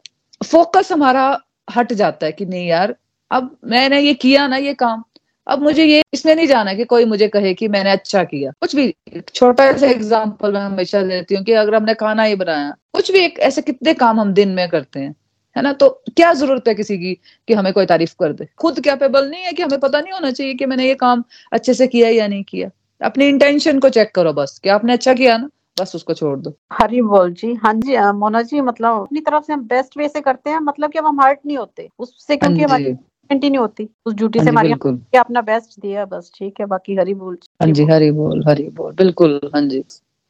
[0.42, 1.24] फोकस हमारा
[1.68, 2.96] हट जाता है कि नहीं यार,
[3.32, 5.04] अब मैंने ये किया ना, ये काम
[5.48, 8.76] अब मुझे ये इसमें नहीं जाना कि कोई मुझे कहे कि मैंने अच्छा किया। कुछ
[8.76, 8.94] भी
[9.34, 13.20] छोटा सा एग्ज़ाम्पल मैं हमेशा देती हूँ कि अगर हमने खाना ही बनाया कुछ भी
[13.20, 15.16] एक ऐसे कितने काम हम दिन में करते हैं
[15.56, 15.72] है ना?
[15.74, 17.14] तो क्या ज़रूरत है किसी की
[17.48, 18.48] कि हमें कोई तारीफ़ कर दे?
[18.58, 21.24] खुद कैपेबल नहीं है कि हमें पता नहीं होना चाहिए कि मैंने ये काम
[21.54, 22.70] अच्छे से किया या नहीं किया।
[23.02, 26.54] अपनी इंटेंशन को चेक करो बस कि आपने अच्छा किया ना बस उसको छोड़ दो।
[26.74, 30.22] हरी बोल जी हाँ जी मोना जी मतलब अपनी तरफ़ से हम बेस्ट वे से
[30.22, 32.94] करते हैं मतलब कि अब हम हर्ट नहीं होते उससे हाँ क्योंकि हमारी
[33.32, 34.72] कंटिन्यू होती। उस ड्यूटी से हमारी
[35.20, 38.94] अपना बेस्ट दिया बस ठीक है बाकी हरी बोल हाँ जी हरी बोल हरी बोल
[38.94, 39.84] बिल्कुल हाँ जी।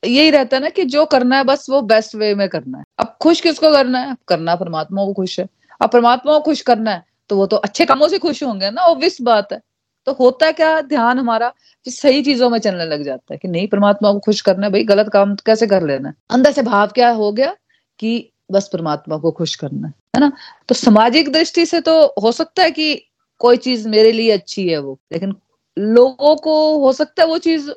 [0.04, 2.84] यही रहता है ना कि जो करना है बस वो बेस्ट वे में करना है।
[3.00, 4.16] अब खुश किसको करना है?
[4.28, 5.48] करना परमात्मा को खुश है।
[5.82, 8.82] अब परमात्मा को खुश करना है तो वो तो अच्छे कामों से खुश होंगे ना
[8.84, 9.62] ऑब्वियस बात है।
[10.08, 11.52] तो होता है क्या ध्यान हमारा
[11.86, 14.72] कि सही चीज़ों में चलने लग जाता है कि नहीं परमात्मा को खुश करना है
[14.72, 16.16] भाई गलत काम कैसे कर लेना है?
[16.30, 17.56] अंदर से भाव क्या हो गया
[18.00, 20.32] कि बस परमात्मा को खुश करना है है ना?
[20.68, 22.94] तो सामाजिक दृष्टि से तो हो सकता है कि
[23.42, 25.36] कोई चीज़ मेरे लिए अच्छी है वो, लेकिन
[25.78, 27.70] लोगों को हो सकता है वो चीज़,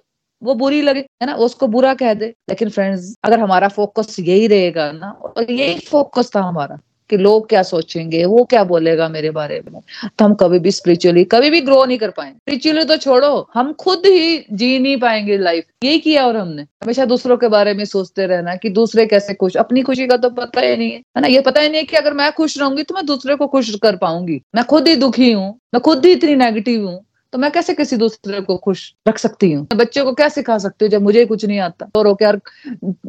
[0.42, 1.34] वो बुरी लगे, है ना?
[1.34, 6.30] उसको बुरा कह दे। लेकिन फ्रेंड्स अगर हमारा फोकस यही रहेगा ना, और यही फोकस
[6.36, 6.78] था हमारा
[7.10, 9.80] कि लोग क्या सोचेंगे, वो क्या बोलेगा मेरे बारे में?
[10.08, 13.72] तो हम कभी भी स्पिरिचुअली कभी भी ग्रो नहीं कर पाएँगे। स्पिरिचुअली तो छोड़ो, हम
[13.74, 17.84] खुद ही जी नहीं पाएँगे लाइफ यही किया और हमने। हमेशा दूसरों के बारे में
[17.84, 21.28] सोचते रहना कि दूसरे कैसे खुश, अपनी खुशी का तो पता ही नहीं है। ना?
[21.28, 23.74] ये पता ही नहीं है कि अगर मैं खुश रहूँगी तो मैं दूसरे को खुश
[23.82, 27.50] कर पाऊँगी। मैं खुद ही दुखी हूँ, मैं खुद ही इतनी नेगेटिव हूँ तो मैं
[27.50, 29.66] कैसे किसी दूसरे को खुश रख सकती हूँ?
[29.74, 31.88] बच्चे को क्या सिखा सकती हूँ जब मुझे कुछ नहीं आता?
[31.96, 32.32] और वो क्या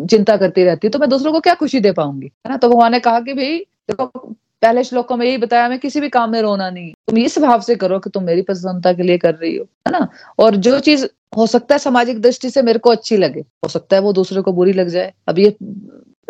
[0.06, 2.26] चिंता करती रहती है तो मैं दूसरों को क्या खुशी दे पाऊँगी?
[2.26, 2.58] है ना?
[2.58, 6.10] तो भगवान ने कहा कि भाई देखो, पहले श्लोकों में यही बताया, मैं किसी भी
[6.10, 9.18] काम में रोना नहीं। तुम इस भाव से करो कि तुम मेरी प्रसन्नता के लिए
[9.18, 10.08] कर रही हो, है ना?
[10.40, 11.06] और जो चीज़
[11.38, 14.42] हो सकता है सामाजिक दृष्टि से मेरे को अच्छी लगे, हो सकता है वो दूसरे
[14.42, 15.58] को बुरी लग जाए। अब ये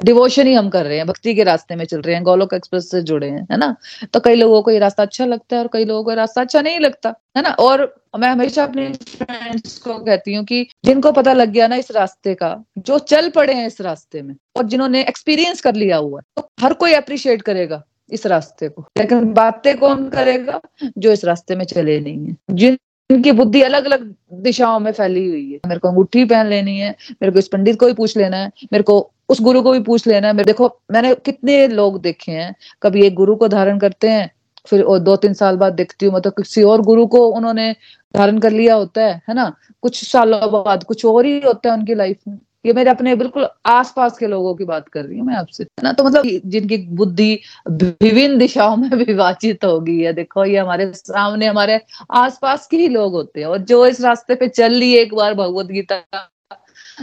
[0.03, 2.89] डिवोशन ही हम कर रहे हैं, भक्ति के रास्ते में चल रहे हैं, गोलोक एक्सप्रेस
[2.91, 3.75] से जुड़े हैं, है ना?
[4.13, 6.61] तो कई लोगों को ये रास्ता अच्छा लगता है और कई लोगों को रास्ता अच्छा
[6.61, 7.49] नहीं लगता, है ना?
[7.49, 7.83] और
[8.19, 12.33] मैं हमेशा अपने फ्रेंड्स को कहती हूँ कि जिनको पता लग गया ना इस रास्ते
[12.33, 16.23] का, जो चल पड़े हैं इस रास्ते में और जिन्होंने एक्सपीरियंस कर लिया हुआ है
[16.37, 20.59] तो हर कोई अप्रिशिएट करेगा इस रास्ते को। लेकिन बातें कौन करेगा
[20.97, 22.35] जो इस रास्ते में चले नहीं है?
[22.51, 22.77] जिन
[23.09, 26.89] इनकी बुद्धि अलग अलग दिशाओं में फैली हुई है। मेरे को अंगूठी पहन लेनी है,
[27.11, 29.79] मेरे को इस पंडित को भी पूछ लेना है, मेरे को उस गुरु को भी
[29.79, 34.09] पूछ लेना। मेरे देखो, मैंने कितने लोग देखे हैं। कभी एक गुरु को धारण करते
[34.09, 34.31] हैं,
[34.67, 37.75] फिर और दो तीन साल बाद देखती हूँ। मतलब किसी और गुरु को उन्होंने
[38.15, 39.53] धारण कर लिया होता है है ना?
[39.81, 43.47] कुछ सालों बाद, कुछ और ही होता है उनकी लाइफ में। ये मेरे अपने बिल्कुल
[43.65, 45.91] आसपास के लोगों की बात कर रही हूँ मैं आपसे, है ना?
[45.91, 51.45] तो मतलब जिनकी बुद्धि विभिन्न दिशाओं में विभाजित हो गई है। देखो, ये हमारे सामने
[51.45, 55.13] हमारे आसपास के ही लोग होते हैं। और जो इस रास्ते पे चल ली एक
[55.13, 55.95] बार भगवत गीता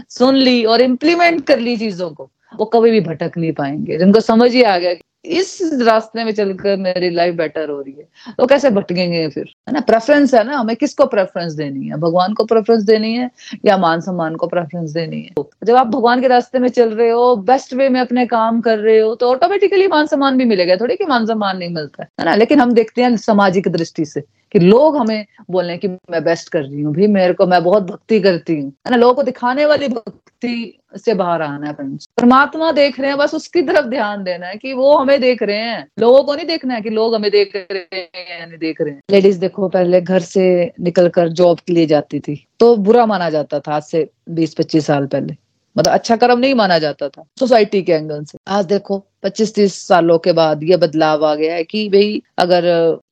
[0.09, 4.21] सुन ली और इम्प्लीमेंट कर ली चीज़ों को। वो कभी भी भटक नहीं पाएँगे। जिनको
[4.21, 8.47] समझ ही आ गया इस रास्ते में चलकर मेरी लाइफ बेटर हो रही है तो
[8.47, 9.45] कैसे भटकेंगे फिर?
[9.69, 9.81] है ना?
[9.81, 10.57] प्रेफरेंस है ना?
[10.57, 11.97] हमें किसको प्रेफरेंस देनी है?
[11.97, 13.31] भगवान को प्रेफरेंस देनी है
[13.65, 15.31] या मान सम्मान को प्रेफरेंस देनी है?
[15.37, 18.61] तो जब आप भगवान के रास्ते में चल रहे हो बेस्ट वे में अपने काम
[18.61, 22.07] कर रहे हो तो ऑटोमेटिकली मान सम्मान भी मिलेगा। थोड़ी कि मान सम्मान नहीं मिलता
[22.21, 22.35] है ना?
[22.35, 26.63] लेकिन हम देखते हैं सामाजिक दृष्टि से। कि लोग हमें बोले कि मैं बेस्ट कर
[26.63, 29.67] रही हूँ भी मेरे को, मैं बहुत भक्ति करती हूँ। है ना, लोगों को दिखाने
[29.67, 34.25] वाली भक्ति से बाहर आना है फ्रेंड्स परमात्मा देख रहे हैं, बस उसकी तरफ़ ध्यान
[34.25, 37.15] देना है कि वो हमें देख रहे हैं। लोगों को नहीं देखना है कि लोग
[37.15, 41.09] हमें देख रहे हैं या नहीं देख रहे हैं। लेडीज़ देखो, पहले घर से निकल
[41.09, 44.87] कर जॉब के लिए जाती थी तो बुरा माना जाता था आज से बीस पच्चीस
[44.87, 45.37] साल पहले।
[45.77, 49.75] मतलब अच्छा कर्म नहीं माना जाता था सोसाइटी के एंगल से। आज देखो, पच्चीस तीस
[49.89, 52.65] सालों के बाद ये बदलाव आ गया है कि भाई अगर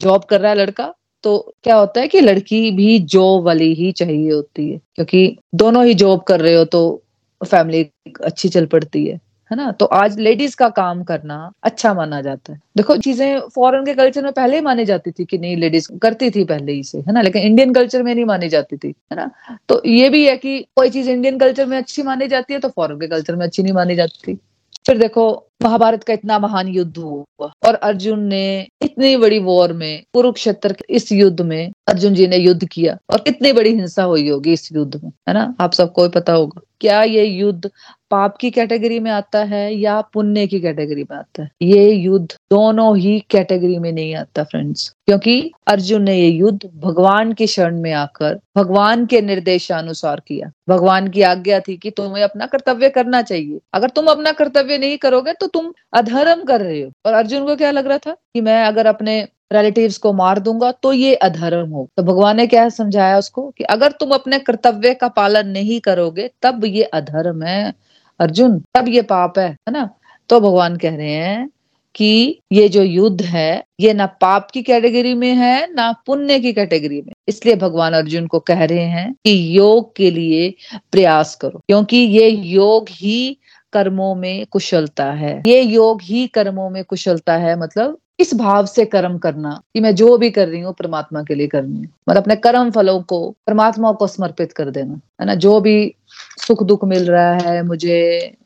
[0.02, 0.92] जॉब कर रहा है लड़का
[1.24, 5.84] तो क्या होता है कि लड़की भी जॉब वाली ही चाहिए होती है, क्योंकि दोनों
[5.86, 7.02] ही जॉब कर रहे हो तो
[7.40, 7.88] फैमिली
[8.24, 9.70] अच्छी चल पड़ती है है ना?
[9.72, 14.22] तो आज लेडीज़ का काम करना अच्छा माना जाता है। देखो, चीज़ें फॉरेन के कल्चर
[14.22, 17.12] में पहले ही मानी जाती थी कि नहीं लेडीज़ करती थी पहले ही से, है
[17.12, 17.22] ना?
[17.22, 19.30] लेकिन इंडियन कल्चर में नहीं मानी जाती थी, है ना?
[19.68, 22.68] तो ये भी है कि कोई चीज़ इंडियन कल्चर में अच्छी मानी जाती है तो
[22.68, 24.34] फॉरेन के कल्चर में अच्छी नहीं मानी जाती।
[24.86, 25.28] फिर देखो
[25.62, 31.12] महाभारत का इतना महान युद्ध हुआ और अर्जुन ने इतनी बड़ी वॉर में कुरुक्षेत्र इस
[31.12, 35.00] युद्ध में अर्जुन जी ने युद्ध किया और कितनी बड़ी हिंसा हुई होगी इस युद्ध
[35.04, 35.54] में, है ना?
[35.60, 37.70] आप सबको पता होगा। क्या ये युद्ध
[38.10, 41.50] पाप की कैटेगरी में आता है या पुण्य की कैटेगरी में आता है?
[41.62, 47.32] ये युद्ध दोनों ही कैटेगरी में नहीं आता फ्रेंड्स क्योंकि अर्जुन ने ये युद्ध भगवान
[47.32, 52.46] की शरण में आकर भगवान के निर्देशानुसार किया। भगवान की आज्ञा थी कि तुम्हें अपना
[52.46, 56.92] कर्तव्य करना चाहिए। अगर तुम अपना कर्तव्य नहीं करोगे तो तुम अधर्म कर रहे हो।
[57.06, 58.12] और अर्जुन को क्या लग रहा था?
[58.12, 62.46] कि मैं अगर अपने रिलेटिव्स को मार दूँगा तो ये अधर्म हो। तो भगवान ने
[62.46, 63.50] क्या समझाया उसको?
[63.50, 67.74] कि अगर तुम अपने कर्तव्य का पालन नहीं करोगे, तब ये अधर्म है।
[68.20, 69.90] अर्जुन, तब ये पाप है है ना?
[70.28, 71.50] तो भगवान कह रहे हैं
[71.94, 76.52] कि ये जो युद्ध है, ये ना पाप की कैटेगरी में है, ना पुण्य की
[76.52, 80.54] कैटेगरी में। इसलिए भगवान अर्जुन को कह रहे हैं कि योग के लिए
[80.92, 83.38] प्रयास करो, क्योंकि ये योग ही
[83.72, 88.84] कर्मों में कुशलता है। ये योग ही कर्मों में कुशलता है मतलब इस भाव से
[88.84, 92.36] कर्म करना कि मैं जो भी कर रही हूँ, परमात्मा के लिए करनी मतलब अपने
[92.36, 95.34] कर्म फलों को परमात्मा को समर्पित कर देना, है ना?
[95.34, 95.94] जो भी
[96.38, 98.00] सुख दुख मिल रहा है, मुझे,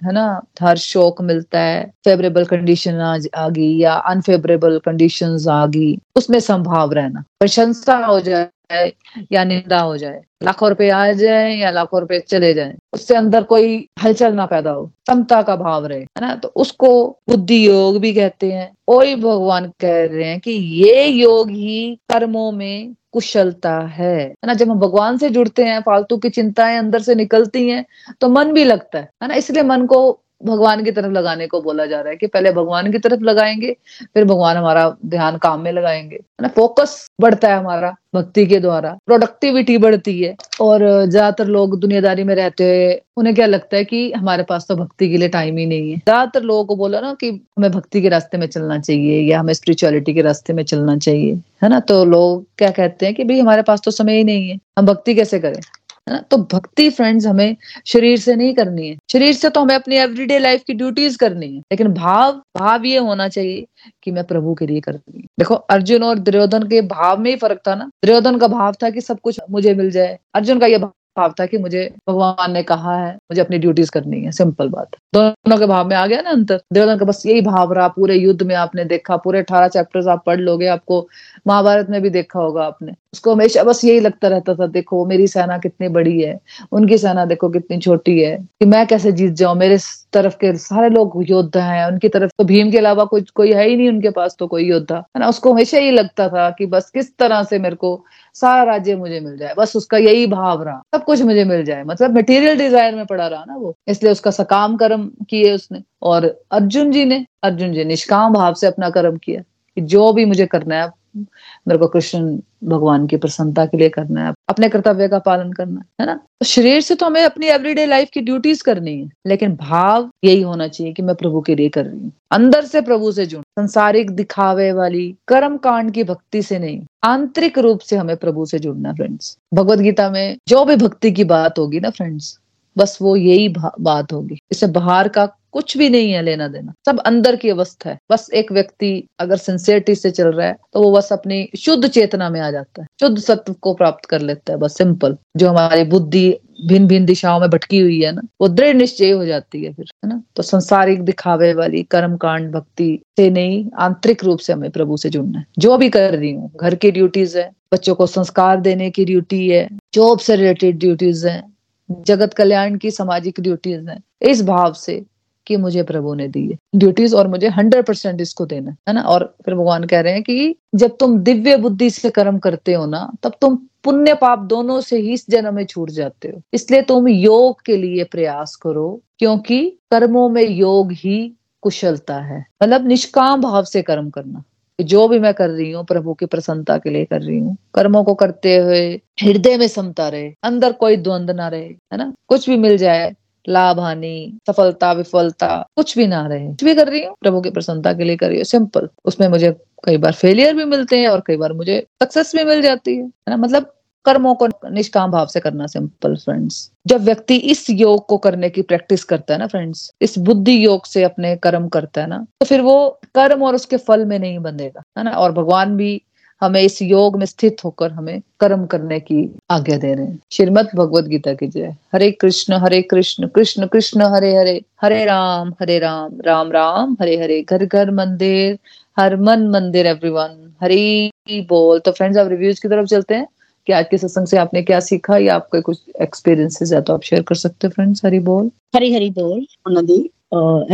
[0.05, 0.43] है ना?
[0.63, 3.01] हर शौक मिलता है। फेवरेबल कंडीशन
[3.37, 8.93] आ गई या अनफेवरेबल कंडीशन आ गई, उसमें संभाव रहना। प्रशंसा हो जाए
[9.33, 13.43] या निंदा हो जाए, लाखों रुपए आ जाए या लाखों रुपए चले जाए, उससे अंदर
[13.43, 16.35] कोई हलचल ना पैदा हो, समता का भाव रहे, है ना?
[16.35, 16.91] तो उसको
[17.29, 22.51] बुद्धि योग भी कहते हैं। वही भगवान कह रहे हैं कि ये योग ही कर्मों
[22.53, 24.55] में कुशलता है। ना?
[24.55, 27.85] जब हम भगवान से जुड़ते हैं, फालतू की चिंताएँ अंदर से निकलती हैं
[28.20, 29.35] तो मन भी लगता है ना?
[29.35, 30.03] इसलिए मन को
[30.40, 33.73] भगवान की तरफ़ लगाने को बोला जा रहा है कि पहले भगवान की तरफ़ लगाएँगे,
[34.14, 38.59] फिर भगवान हमारा ध्यान काम में लगाएँगे। है ना फोकस बढ़ता है हमारा भक्ति के
[38.61, 43.85] द्वारा प्रोडक्टिविटी बढ़ती है और ज़्यादातर लोग दुनियादारी में रहते हुए उन्हें क्या लगता है
[43.85, 47.01] कि हमारे पास तो भक्ति के लिए टाइम ही नहीं है। ज़्यादातर लोगों को बोला
[47.01, 50.62] ना कि हमें भक्ति के रास्ते में चलना चाहिए या हमें स्पिरिचुअलिटी के रास्ते में
[50.64, 54.16] चलना चाहिए। है ना तो लोग क्या कहते हैं कि भाई हमारे पास तो समय
[54.16, 55.61] ही नहीं है, हम भक्ति कैसे करें?
[56.07, 56.21] है ना?
[56.21, 60.38] तो भक्ति फ्रेंड्स हमें शरीर से नहीं करनी है। शरीर से तो हमें अपनी एवरीडे
[60.38, 63.67] लाइफ की ड्यूटीज़ करनी है। लेकिन भाव भाव ये होना चाहिए
[64.03, 67.37] कि मैं प्रभु के लिए करती हूँ। देखो, अर्जुन और दुर्योधन के भाव में ही
[67.37, 67.85] फ़र्क था ना?
[67.85, 71.46] दुर्योधन का भाव था कि सब कुछ मुझे मिल जाए। अर्जुन का ये भाव था
[71.46, 75.66] कि मुझे भगवान ने कहा है, मुझे अपनी ड्यूटीज़ करनी है। सिंपल बात। दोनों के
[75.66, 78.55] भाव में आ गया ना अंतर। दुर्योधन का बस यही भाव रहा, पूरे युद्ध में
[78.55, 81.09] आपने देखा, पूरे अठारह चैप्टर्स आप पढ़ लोगे, आपको
[81.46, 85.27] महाभारत में भी देखा होगा आपने। उसको हमेशा बस यही लगता रहता था, देखो, मेरी
[85.27, 86.40] सेना कितनी बड़ी है,
[86.72, 89.79] उनकी सेना देखो कितनी छोटी है, कि मैं कैसे जीत जाऊँ, मेरे
[90.12, 93.68] तरफ़ के सारे लोग योद्धा हैं, उनकी तरफ़ तो भीम के अलावा कोई कोई है
[93.68, 96.66] ही नहीं उनके पास तो कोई योद्धा। है ना, उसको हमेशा यही लगता था कि
[96.66, 100.62] बस किस तरह से मेरे को सारा राज्य मुझे मिल जाए, बस उसका यही भाव
[100.62, 104.12] रहा। सब कुछ मुझे मिल जाए। मतलब मटेरियल डिज़ायर में पड़ा रहा ना वो। इसलिए
[104.12, 108.90] उसका सकाम कर्म किए उसने। और अर्जुन जी ने, अर्जुन जी निष्काम भाव से अपना
[108.90, 113.88] कर्म किया कि जो भी मुझे करना है मेरे कृष्ण भगवान की प्रसन्नता के लिए
[113.88, 116.14] करना है, अपने कर्तव्य का पालन करना है ना?
[116.14, 120.40] तो शरीर से तो हमें अपनी एवरीडे लाइफ की ड्यूटीज़ करनी है, लेकिन भाव यही
[120.42, 123.42] होना चाहिए कि मैं प्रभु के लिए कर रही हूँ। अंदर से प्रभु से जुड़
[123.61, 128.59] संसारिक दिखावे वाली कर्म कांड की भक्ति से नहीं, आंतरिक रूप से हमें प्रभु से
[128.59, 132.38] जुड़ना फ्रेंड्स भगवत गीता में जो भी भक्ति की बात होगी ना फ्रेंड्स
[132.77, 136.99] बस वो यही बात होगी। इससे बाहर का कुछ भी नहीं है लेना देना। सब
[137.01, 140.91] अंदर की अवस्था है। बस एक व्यक्ति अगर सिंसियरिटी से चल रहा है तो वो
[140.93, 144.59] बस अपनी शुद्ध चेतना में आ जाता है। शुद्ध सत्व को प्राप्त कर लेता है,
[144.59, 146.29] बस सिंपल जो हमारी बुद्धि
[146.67, 149.87] भिन्न भिन्न दिशाओं में भटकी हुई है ना, वो दृढ़ निश्चय हो जाती है फिर,
[150.05, 150.23] है ना?
[150.37, 155.11] तो संसारिक दिखावे वाली कर्म, कांड, भक्ति से नहीं, आंतरिक रूप से हमें प्रभु से
[155.11, 158.91] जुड़ना है। जो भी कर रही हूँ, घर की ड्यूटीज़ है, बच्चों को संस्कार देने
[158.91, 161.43] की ड्यूटी है जॉब से रिलेटेड ड्यूटीज़ है
[161.90, 165.05] जगत कल्याण की सामाजिक ड्यूटीज़ है। इस भाव से
[165.47, 169.01] कि मुझे प्रभु ने दी है। ड्यूटीज़ और मुझे हंड्रेड परसेंट इसको देना है ना?
[169.01, 172.87] और फिर भगवान कह रहे हैं कि जब तुम दिव्य बुद्धि से कर्म करते हो
[172.87, 176.83] ना, तब तुम पुण्य पाप दोनों से ही इस जन्म में छूट जाते हो। इसलिए
[176.83, 183.40] तुम योग के लिए प्रयास करो, क्योंकि कर्मों में योग ही कुशलता है। मतलब निष्काम
[183.40, 184.42] भाव से कर्म करना।
[184.81, 188.05] जो भी मैं कर रही हूँ, प्रभु की प्रसन्नता के लिए कर रही हूँ। कर्मों
[188.05, 192.13] को करते हुए हृदय में समता रहे, अंदर कोई द्वंद ना रहे, है ना?
[192.29, 193.15] कुछ भी मिल जाए,
[193.49, 197.51] लाभ, हानि, सफलता, विफलता, कुछ भी ना रहे। कुछ भी कर रही हूँ, प्रभु की
[197.51, 199.51] प्रसन्नता के लिए कर रही हूँ। सिंपल, उसमें मुझे
[199.85, 203.07] कई बार फेलियर भी मिलते हैं और कई बार मुझे सक्सेस भी मिल जाती है
[203.29, 203.37] ना?
[203.37, 203.73] मतलब
[204.05, 208.62] कर्मों को निष्काम भाव से करना सिंपल फ्रेंड्स जब व्यक्ति इस योग को करने की
[208.62, 212.47] प्रैक्टिस करता है ना फ्रेंड्स इस बुद्धि योग से अपने कर्म करता है ना तो
[212.47, 215.11] फिर वो कर्म और उसके फल में नहीं बंधेगा है ना?
[215.11, 216.03] और भगवान भी
[216.40, 220.69] हमें इस योग में स्थित होकर हमें कर्म करने की आज्ञा दे रहे हैं। श्रीमद
[220.77, 225.79] भगवद गीता की जय। हरे कृष्ण हरे कृष्ण कृष्ण कृष्ण, हरे हरे हरे राम हरे
[225.79, 228.59] राम राम राम, हरे हरे, घर घर, मंदिर,
[228.99, 233.27] हर मन, मंदिर एवरीवन हरी बोल। तो फ्रेंड्स आप रिव्यूज़ की तरफ़ चलते हैं।
[233.66, 235.16] कि आज के सत्संग से आपने क्या सीखा?
[235.18, 238.92] या आपके कुछ एक्सपीरियंसेस है तो आप शेयर कर सकते हैं फ्रेंड्स हरी बोल। हरी
[238.94, 240.00] हरी बोल। नदी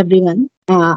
[0.01, 0.47] एवरीवन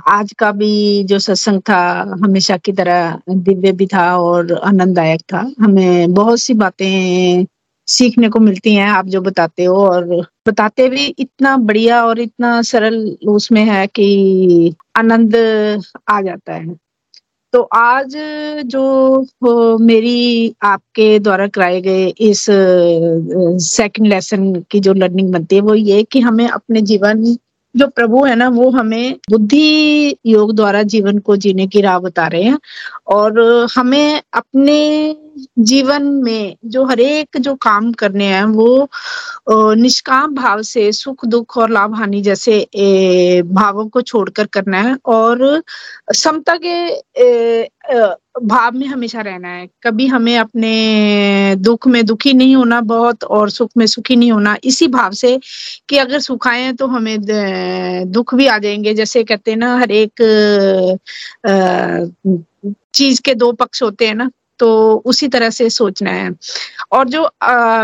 [0.09, 1.79] आज का भी जो सत्संग था
[2.23, 7.45] हमेशा की तरह दिव्य भी था और आनंददायक था। हमें बहुत सी बातें
[7.87, 10.05] सीखने को मिलती हैं आप जो बताते हो। और
[10.47, 12.95] बताते भी इतना बढ़िया और इतना सरल
[13.27, 15.35] उसमें है कि आनंद
[16.09, 16.75] आ जाता है।
[17.53, 18.15] तो आज
[18.65, 22.45] जो मेरी आपके द्वारा कराए गए इस
[23.65, 27.23] सेकंड लेसन की जो लर्निंग बनती है, वो ये कि हमें अपने जीवन,
[27.75, 32.27] जो प्रभु है ना, वो हमें बुद्धि योग द्वारा जीवन को जीने की राह बता
[32.27, 32.57] रहे हैं
[33.07, 33.39] और
[33.75, 35.15] हमें अपने
[35.59, 38.87] जीवन में जो हरेक जो काम करने हैं, वो
[39.75, 42.59] निष्काम भाव से, सुख, दुख और लाभ हानि जैसे
[43.45, 45.61] भावों को छोड़कर करना है और
[46.15, 47.63] समता के
[48.41, 53.49] भाव में हमेशा रहना है। कभी हमें अपने दुख में दुखी नहीं होना बहुत और
[53.49, 55.39] सुख में सुखी नहीं होना, इसी भाव से
[55.89, 57.17] कि अगर सुख आए तो हमें
[58.11, 60.21] दुख भी आ जाएँगे। जैसे कहते हैं ना, हर एक
[62.95, 64.29] चीज़ के दो पक्ष होते हैं ना
[64.63, 64.69] तो
[65.05, 66.29] उसी तरह से सोचना है।
[66.91, 67.23] और जो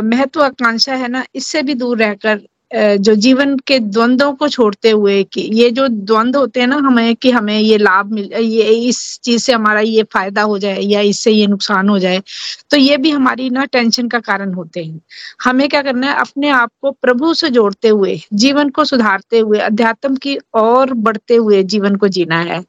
[0.06, 5.42] महत्वाकांक्षा है ना, इससे भी दूर रहकर जो जीवन के द्वंद्वों को छोड़ते हुए कि
[5.54, 9.44] ये जो द्वंद्व होते हैं ना हमें कि हमें ये लाभ मिल, ये इस चीज़
[9.44, 12.22] से हमारा ये फ़ायदा हो जाए या इससे ये नुकसान हो जाए
[12.72, 15.00] तो ये भी हमारी ना टेंशन का कारण होते हैं।
[15.44, 19.60] हमें क्या करना है, अपने आप को प्रभु से जोड़ते हुए, जीवन को सुधारते हुए,
[19.60, 22.64] अध्यात्म की और बढ़ते हुए जीवन को जीना है।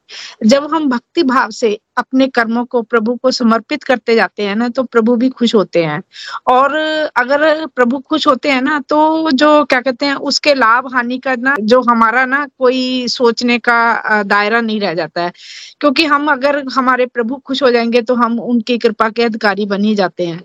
[0.45, 4.69] जब हम भक्ति भाव से अपने कर्मों को प्रभु को समर्पित करते जाते हैं ना
[4.69, 6.01] तो प्रभु भी खुश होते हैं।
[6.47, 6.75] और
[7.15, 11.35] अगर प्रभु खुश होते हैं ना तो जो क्या कहते हैं, उसके लाभ हानि का
[11.35, 15.31] ना, जो हमारा ना कोई सोचने का दायरा नहीं रह जाता है।
[15.79, 19.83] क्योंकि हम अगर हमारे प्रभु खुश हो जाएँगे तो हम उनकी कृपा के अधिकारी बन
[19.83, 20.39] ही जाते हैं।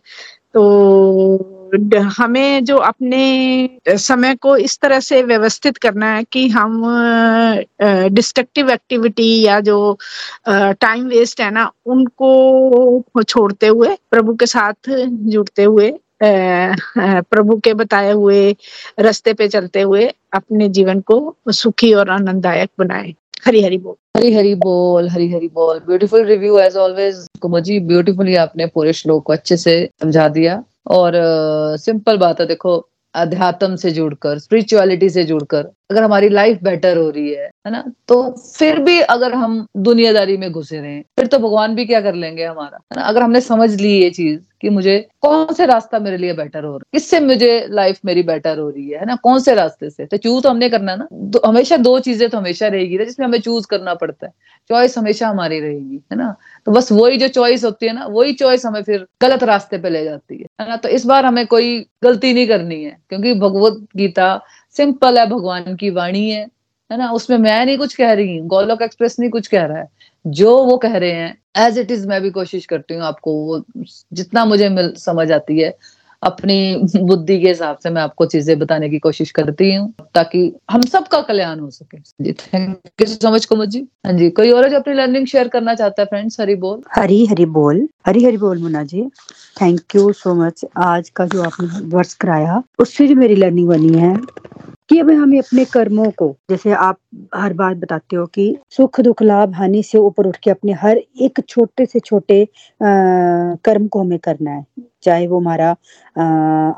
[0.54, 1.55] तो
[2.18, 6.82] हमें जो अपने समय को इस तरह से व्यवस्थित करना है कि हम
[7.82, 9.98] डिस्ट्रक्टिव एक्टिविटी या जो
[10.48, 18.12] टाइम वेस्ट है ना, उनको छोड़ते हुए, प्रभु के साथ जुड़ते हुए प्रभु के बताए
[18.12, 18.54] हुए
[19.00, 23.14] रास्ते पे चलते हुए अपने जीवन को सुखी और आनंददायक बनाए।
[23.46, 28.34] हरी हरी बोल। हरी हरी बोल, हरी हरी बोल। ब्यूटीफुल रिव्यू एज ऑलवेज कुमजी ब्यूटीफुली
[28.36, 31.12] आपने पूरे श्लोक को अच्छे से समझा दिया। और
[31.76, 32.76] सिंपल बात है देखो
[33.14, 37.82] अध्यात्म से जुड़कर स्पिरिचुअलिटी से जुड़कर अगर हमारी लाइफ बेटर हो रही है है ना?
[38.08, 38.22] तो
[38.58, 42.44] फिर भी अगर हम दुनियादारी में घुसे रहे फिर तो भगवान भी क्या कर लेंगे
[42.44, 43.02] हमारा है ना?
[43.02, 46.70] अगर हमने समझ ली ये चीज़ कि मुझे कौन से रास्ता मेरे लिए बेटर हो
[46.70, 49.14] रहा है किससे मुझे लाइफ मेरी बेटर हो रही है ना?
[49.16, 50.06] कौन से रास्ते से?
[50.06, 51.06] तो चूज़ तो हमने करना है ना?
[51.12, 54.32] दो, हमेशा दो चीज़ें तो हमेशा रहेगी ना जिसमें हमें चूज़ करना पड़ता है।
[54.70, 56.34] चॉइस हमेशा हमारी रहेगी है ना?
[56.66, 59.90] तो बस वही जो चॉइस होती है ना वही चॉइस हमें फिर गलत रास्ते पे
[59.90, 60.76] ले जाती है ना?
[60.76, 64.34] तो इस बार हमें कोई गलती नहीं करनी है क्योंकि भगवत गीता
[64.76, 66.46] सिंपल है, भगवान की वाणी है
[66.90, 67.10] है ना?
[67.12, 69.88] उसमें मैं नहीं कुछ कह रही हूँ गोलोक एक्सप्रेस नहीं कुछ कह रहा है।
[70.24, 73.62] जो वो कह रहे हैं एज इट इज़ मैं भी कोशिश करती हूँ आपको वो
[74.12, 75.70] जितना मुझे मिल, समझ आती है
[76.22, 80.82] अपनी बुद्धि के हिसाब से मैं आपको चीज़ें बताने की कोशिश करती हूँ, ताकि हम
[80.82, 83.88] सबका कल्याण हो सके। Thank you so much Kumud ji.
[84.06, 87.26] हाँ जी, कोई और जो अपनी लर्निंग शेयर करना चाहता है फ्रेंड्स हरी बोल। हरी
[87.26, 89.08] हरी बोल। हरी हरी बोल Muna ji.
[89.60, 93.98] Thank you so much आज का जो आपने वर्ष कराया, उससे जो मेरी लर्निंग बनी
[93.98, 94.16] है।
[94.90, 96.98] कि अब हमें अपने कर्मों को जैसे आप
[97.34, 98.44] हर बात बताते हो कि
[98.76, 102.46] सुख दुख लाभ हानि से ऊपर उठ के अपने हर एक छोटे से छोटे आ,
[103.64, 104.64] कर्म को हमें करना है।
[105.02, 105.70] चाहे वो हमारा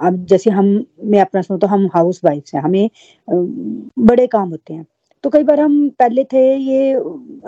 [0.08, 0.66] अब जैसे हम
[1.04, 2.88] मैं अपना सुनो तो हम हाउस वाइफ हैं हमें
[3.28, 4.86] बड़े काम होते हैं।
[5.24, 6.92] तो कई बार हम पहले थे ये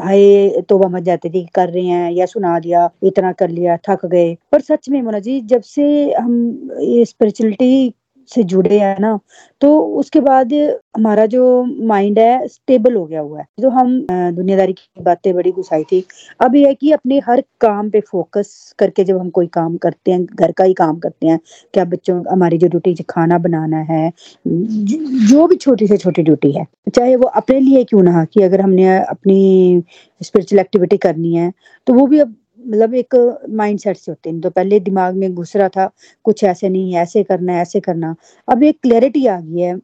[0.05, 4.05] हाय तोबा मच जाते थे कर रहे हैं या सुना दिया इतना कर लिया थक
[4.07, 6.33] गए। पर सच में मोना जी जब से हम
[6.81, 7.95] ये स्पिरिचुअलिटी
[8.31, 9.19] से जुड़े हैं ना
[9.61, 10.53] तो उसके बाद
[10.97, 11.43] हमारा जो
[11.87, 16.05] माइंड है स्टेबल हो गया हुआ है। जो हम दुनियादारी की बातें बड़ी घुसाई थी,
[16.41, 20.13] अब यह है कि अपने हर काम पे फोकस करके जब हम कोई काम करते
[20.13, 21.39] हैं, घर का ही काम करते हैं,
[21.75, 24.11] क्या बच्चों, हमारी जो ड्यूटी खाना बनाना है,
[24.47, 28.61] जो भी छोटी से छोटी ड्यूटी है, चाहे वो अपने लिए क्यों ना कि अगर
[28.61, 29.83] हमने अपनी
[30.21, 31.53] स्पिरिचुअल एक्टिविटी करनी है
[31.87, 32.35] तो वो भी अब
[32.67, 33.15] मतलब एक
[33.51, 35.91] माइंड सेट से होते हैं। तो पहले दिमाग में घुस रहा था,
[36.25, 38.15] कुछ ऐसे नहीं, ऐसे करना ऐसे करना।
[38.49, 39.79] अब एक क्लैरिटी आ गई है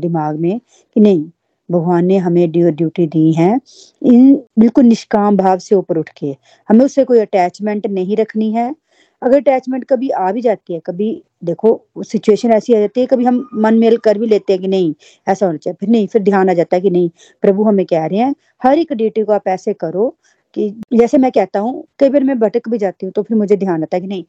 [0.00, 0.58] दिमाग में
[0.96, 1.24] कि नहीं,
[1.68, 3.58] भगवान ने हमें ड्यूटी दी है।
[4.02, 6.36] इन बिल्कुल निष्काम भाव से ऊपर उठ के।
[6.68, 8.74] हमें उससे कोई अटैचमेंट नहीं रखनी है।
[9.22, 13.24] अगर अटैचमेंट कभी आ भी जाती है, कभी देखो सिचुएशन ऐसी आ जाती है, कभी
[13.24, 14.94] हम मन मेल कर भी लेते हैं कि नहीं,
[15.28, 17.10] ऐसा होना चाहिए। फिर नहीं, फिर ध्यान आ जाता है कि नहीं,
[17.42, 20.14] प्रभु हमें कह रहे हैं, हर एक ड्यूटी को आप ऐसे करो
[20.54, 23.56] कि जैसे मैं कहता हूँ, कई बार मैं भटक भी जाती हूँ तो फिर मुझे
[23.56, 24.24] ध्यान आता है कि नहीं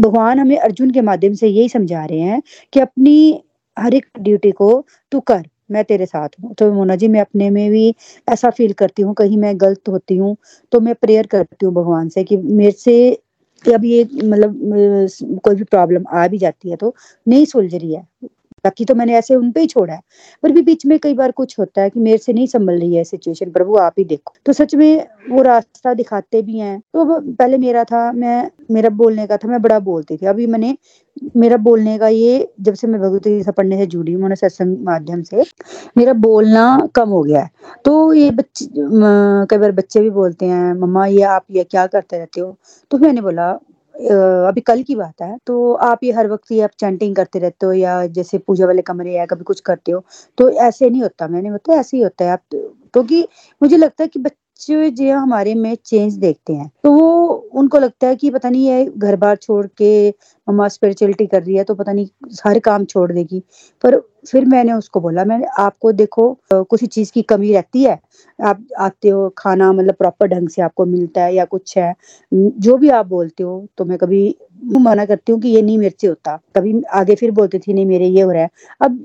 [0.00, 3.42] भगवान हमें अर्जुन के माध्यम से यही समझा रहे हैं कि अपनी
[3.76, 4.70] हर एक ड्यूटी को
[5.12, 7.94] तू कर, मैं तेरे साथ हूँ। तो मोना जी, मैं अपने में भी
[8.28, 10.36] ऐसा फील करती हूँ, कहीं मैं गलत होती हूँ
[10.72, 12.96] तो मैं प्रेयर करती हूँ भगवान से कि मेरे से
[13.64, 14.58] अब ये मतलब
[15.44, 16.94] कोई भी प्रॉब्लम आ भी जाती है तो
[17.26, 18.06] नहीं सुलझ रही है।
[18.66, 20.00] बाकी तो मैंने ऐसे उन पे ही छोड़ा है।
[20.42, 22.94] पर भी बीच में कई बार कुछ होता है कि मेरे से नहीं संभल रही
[22.94, 27.20] है सिचुएशन प्रभु आप ही देखो। तो सच में वो रास्ता दिखाते भी हैं। तो
[27.32, 30.76] पहले मेरा था, मैं, मेरा बोलने का था, मैं बड़ा बोलती थी। अभी मैंने,
[31.36, 35.22] मेरा बोलने का ये, जब से मैं भगवत गीता पढ़ने से जुड़ी हूँ सत्संग माध्यम
[35.22, 35.44] से,
[35.98, 37.50] मेरा बोलना कम हो गया है।
[37.84, 38.66] तो ये बच्चे
[39.50, 42.56] कई बार बच्चे भी बोलते हैं, मम्मा, ये आप, ये क्या करते रहते हो?
[42.90, 43.52] तो मैंने बोला
[43.96, 47.66] अभी कल की बात है तो आप ये हर वक्त ये आप चैंटिंग करते रहते
[47.66, 50.02] हो या जैसे पूजा वाले कमरे या कभी कुछ करते हो
[50.38, 53.28] तो ऐसे नहीं होता मैंने बताया ऐसे ही होता है। आप क्योंकि तो,
[53.62, 57.05] मुझे लगता है कि बच्चे जो हमारे में चेंज देखते हैं। तो वो
[57.56, 60.08] उनको लगता है कि पता नहीं ये घर बार छोड़ के
[60.46, 62.06] मम्मा स्पिरिचुअलिटी कर रही है तो पता नहीं
[62.46, 63.40] हर काम छोड़ देगी।
[63.84, 63.98] पर
[64.30, 67.98] फिर मैंने उसको बोला, मैंने आपको देखो कुछ चीज़ की कमी रहती है।
[68.38, 71.94] आप आते हो, खाना मतलब प्रॉपर ढंग से आपको मिलता है या कुछ है।
[72.32, 74.24] जो भी आप बोलते हो तो मैं कभी
[74.78, 77.86] मना करती हूँ कि ये नहीं मेरे से होता। कभी आगे फिर बोलती थी, नहीं,
[77.86, 78.50] मेरे ये हो रहा है।
[78.82, 79.04] अब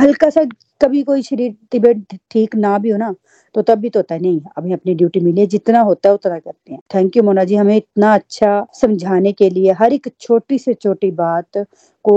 [0.00, 0.44] हल्का सा
[0.80, 3.14] कभी कोई शरीर तबियत ठीक ना भी हो ना
[3.54, 6.14] तो तब भी तो होता है। नहीं अभी अपनी ड्यूटी मिली है, जितना होता है
[6.14, 10.08] उतना करते हैं। थैंक यू मोना जी, हमें इतना अच्छा समझाने के लिए हर एक
[10.20, 11.58] छोटी से छोटी बात
[12.04, 12.16] को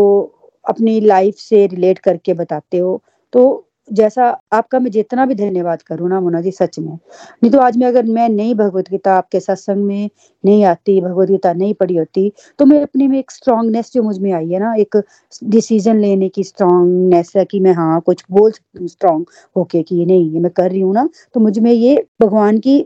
[0.66, 3.02] अपनी लाइफ से रिलेट करके बताते हो।
[3.34, 7.60] तो जैसा आपका मैं जितना भी धन्यवाद करूँ ना मोना जी, सच में। नहीं तो
[7.60, 10.10] आज मैं अगर मैं नई भगवत गीता आपके सत्संग में
[10.44, 14.32] नहीं आती, भगवत गीता नहीं पढ़ी होती तो मैं अपने में एक स्ट्रांगनेस जो मुझमें
[14.34, 15.02] आई है ना, एक
[15.46, 19.26] डिसीज़न लेने की स्ट्रांगनेस है कि मैं हाँ कुछ बोल सकती हूँ स्ट्रांग
[19.56, 22.80] होके कि नहीं, ये मैं कर रही हूँ ना तो मुझमें ये भगवान की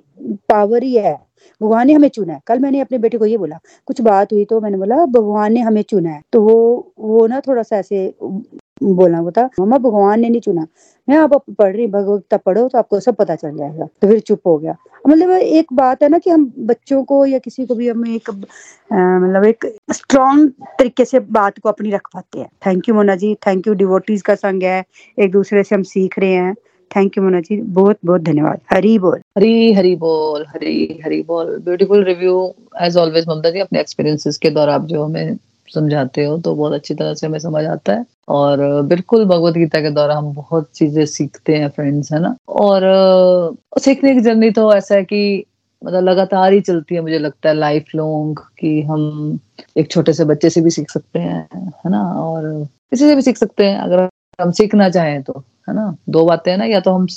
[0.49, 1.13] पावर ही है।
[1.61, 4.45] भगवान ने हमें चुना है। कल मैंने अपने बेटे को ये बोला, कुछ बात हुई
[4.45, 8.07] तो मैंने बोला, भगवान ने हमें चुना है। तो वो वो ना थोड़ा सा ऐसे
[8.83, 10.65] बोलना बता मम्मा, भगवान ने नहीं चुना।
[11.07, 14.47] मैं आप पढ़ रही भगवता पढ़ो तो आपको सब पता चल जाएगा। तो फिर चुप
[14.47, 14.75] हो गया।
[15.07, 18.29] मतलब एक बात है ना कि हम बच्चों को या किसी को भी हम एक
[18.29, 23.33] मतलब एक स्ट्रॉन्ग तरीके से बात को अपनी रख पाते हैं। Thank you Mona ji.
[23.47, 24.83] Thank you devotees का संग है।
[25.19, 26.53] एक दूसरे से हम सीख रहे हैं।
[26.91, 27.61] Thank you Mona ji.
[27.61, 33.25] बहुत बहुत धन्यवाद। हरी बोल। हरी हरी बोल। हरी हरी बोल। Beautiful review as always
[33.29, 35.37] Mamta ji, अपने एक्सपीरियंसेस के दौरान आप जो हमें
[35.73, 39.81] समझाते हो तो बहुत अच्छी तरह से हमें समझ आता है। और बिल्कुल भगवत गीता
[39.81, 42.35] के द्वारा हम बहुत चीज़ें सीखते हैं फ्रेंड्स है ना?
[42.49, 42.81] और
[43.79, 45.43] सीखने की जर्नी तो ऐसा है कि
[45.81, 49.39] मतलब लगातार ही चलती है, मुझे लगता है लाइफ लॉन्ग कि हम
[49.77, 52.01] एक छोटे से बच्चे से भी सीख सकते हैं, है ना?
[52.13, 52.43] और
[52.91, 54.07] किसी से भी सीख सकते हैं, अगर
[54.39, 55.95] हम सीखना चाहें तो। है ना?
[56.09, 57.07] दो बातें हैं ना, या तो हम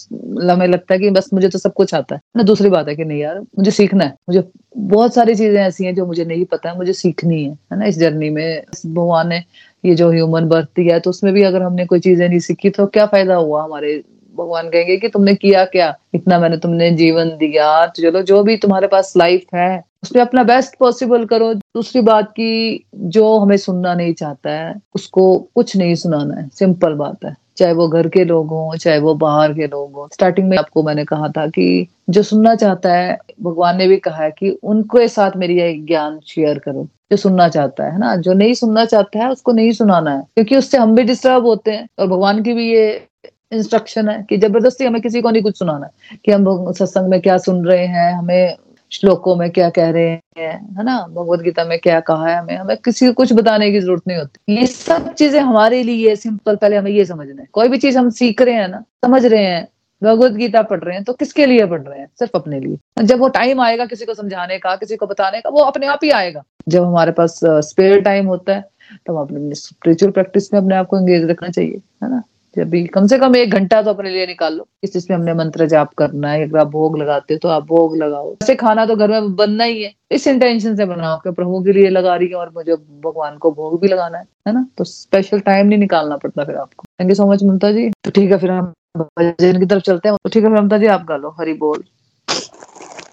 [0.51, 2.95] हमें लगता है कि बस मुझे तो सब कुछ आता है। ना, दूसरी बात है
[2.97, 4.45] कि नहीं यार, मुझे सीखना है। मुझे
[4.77, 7.85] बहुत सारी चीज़ें ऐसी हैं जो मुझे नहीं पता है, मुझे सीखनी है है ना?
[7.85, 9.43] इस जर्नी में भगवान ने
[9.85, 12.71] ये जो ह्यूमन बर्थ दिया है तो उसमें भी अगर हमने कोई चीज़ें नहीं सीखी
[12.71, 14.03] तो क्या फ़ायदा हुआ हमारे
[14.39, 15.99] भगवान कहेंगे कि तुमने किया क्या?
[16.15, 20.45] इतना मैंने तुमने जीवन दिया। तो चलो, जो भी तुम्हारे पास लाइफ है, उसमें अपना
[20.45, 25.95] बेस्ट पॉसिबल करो। दूसरी बात की जो हमें सुनना नहीं चाहता है, उसको कुछ नहीं
[25.95, 29.67] सुनाना है। सिंपल बात है। चाहे वो घर के लोग हों, चाहे वो बाहर के
[29.67, 33.87] लोग हों। स्टार्टिंग में आपको मैंने कहा था कि जो सुनना चाहता है, भगवान ने
[33.87, 38.17] भी कहा है कि उनके साथ मेरी ज्ञान शेयर करो। जो सुनना चाहता है ना?
[38.17, 41.71] जो नहीं सुनना चाहता है, उसको नहीं सुनाना है। क्योंकि उससे हम भी डिस्टर्ब होते
[41.71, 43.07] हैं। और भगवान की भी ये
[43.53, 45.91] इंस्ट्रक्शन है कि ज़बरदस्ती हमें किसी को नहीं कुछ सुनाना
[46.25, 48.57] कि हम सत्संग में क्या सुन रहे हैं, हमें
[48.93, 50.97] श्लोकों में क्या कह रहे हैं, है ना?
[51.11, 54.19] भगवत गीता में क्या कहा है हमें हमें किसी को कुछ बताने की ज़रूरत नहीं
[54.19, 57.99] होती। ये सब चीज़ें हमारे लिए सिंपल पहले हमें ये समझना है। कोई भी चीज़
[57.99, 59.67] हम सीख रहे हैं ना, समझ रहे हैं
[60.03, 62.07] भगवत गीता पढ़ रहे हैं तो किसके लिए पढ़ रहे हैं?
[62.19, 65.51] सिर्फ़ अपने लिए। जब वो टाइम आएगा किसी को समझाने का, किसी को बताने का,
[65.51, 68.65] वो अपने आप ही आएगा। जब हमारे पास स्पेयर टाइम होता है
[69.07, 72.23] तो हम अपने स्पिरिचुअल प्रैक्टिस में अपने आप को एंगेज रखना चाहिए, है ना?
[72.57, 75.17] जब भी कम से कम एक घंटा तो अपने लिए निकाल लो। इस चीज़ में
[75.17, 78.55] हमने मंत्र जाप करना है, अगर आप भोग लगाते हो तो आप भोग लगाओ। ऐसे
[78.55, 81.89] खाना तो घर में बनना ही है। इस इंटेंशन से बनाओ कि प्रभु के लिए
[81.89, 82.75] लगा रही है और मुझे
[83.05, 84.67] भगवान को भोग भी लगाना है है ना?
[84.79, 87.91] तो स्पेशल टाइम नहीं निकालना पड़ता फिर आपको। Thank you so much Mamta ji.
[88.05, 90.87] तो ठीक है, फिर हम भजन की तरफ़ चलते हैं। तो ठीक है, ममता जी,
[90.87, 91.85] आप गा लो। हरी बोल।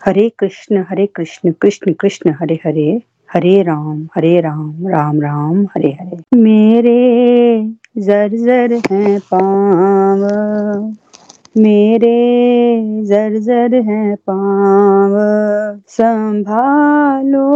[0.05, 3.01] हरे कृष्ण हरे कृष्ण कृष्ण कृष्ण, हरे हरे।
[3.33, 10.23] हरे राम हरे राम राम राम, हरे हरे। मेरे जर जर है पाव,
[11.57, 15.15] मेरे जर्जर हैं पाँव,
[15.87, 17.47] संभालो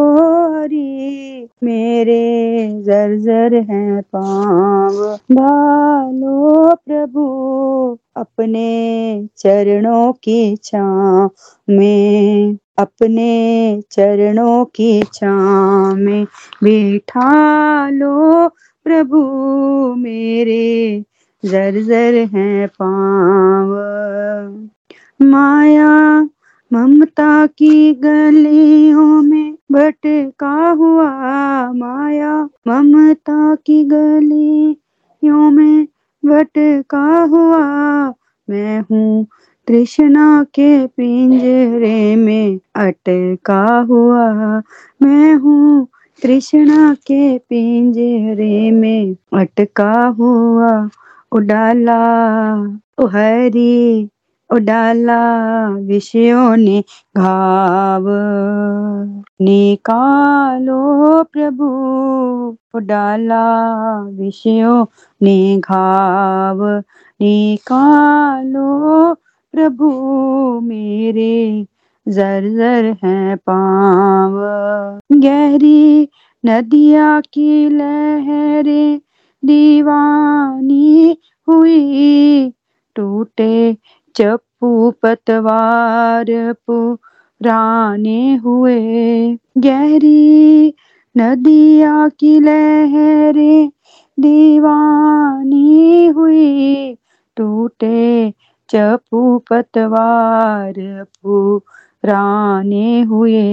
[0.53, 4.93] हरी। मेरे जर्जर हैं पाँव,
[5.31, 7.27] भालो प्रभु,
[8.17, 11.29] अपने चरणों की छाँव
[11.69, 16.25] में। अपने चरणों की छाँव में
[16.63, 18.47] बिठा लो
[18.85, 19.21] प्रभु
[19.97, 21.03] मेरे।
[21.43, 23.71] जर जर है पाव।
[25.23, 25.89] माया
[26.71, 31.09] ममता की गलियों में भटका हुआ
[31.73, 32.33] माया।
[32.67, 35.85] ममता की गलियों में
[36.23, 37.63] भटका हुआ
[38.47, 39.25] मैं हूँ
[39.67, 44.31] तृष्णा के पिंजरे में अटका हुआ
[45.01, 45.87] मैं हूँ।
[46.23, 50.89] तृष्णा के पिंजरे में अटका हुआ।
[51.31, 52.01] उडाला
[52.99, 54.09] ओ हरी
[54.49, 55.19] उडाला,
[55.69, 56.83] विषयों ने
[57.17, 58.05] घाव
[59.41, 61.69] निकालो प्रभु।
[62.73, 63.43] उडाला,
[64.09, 64.85] विषयों
[65.23, 66.65] ने घाव
[67.21, 69.15] निकालो
[69.55, 69.89] प्रभु
[70.63, 71.65] मेरे,
[72.07, 74.33] जर जर है पाव।
[75.19, 76.09] गहरी
[76.45, 78.99] नदिया की लहरें
[79.45, 82.49] दीवानी हुई,
[82.95, 83.77] टूटे
[84.15, 86.25] चप्पू पतवार
[86.67, 88.79] पुराने हुए।
[89.57, 90.73] गहरी
[91.17, 93.71] नदिया की लहरें
[94.19, 96.97] दीवानी हुई,
[97.37, 98.33] टूटे
[98.69, 100.73] चप्पू पतवार
[101.17, 103.43] पुराने हुए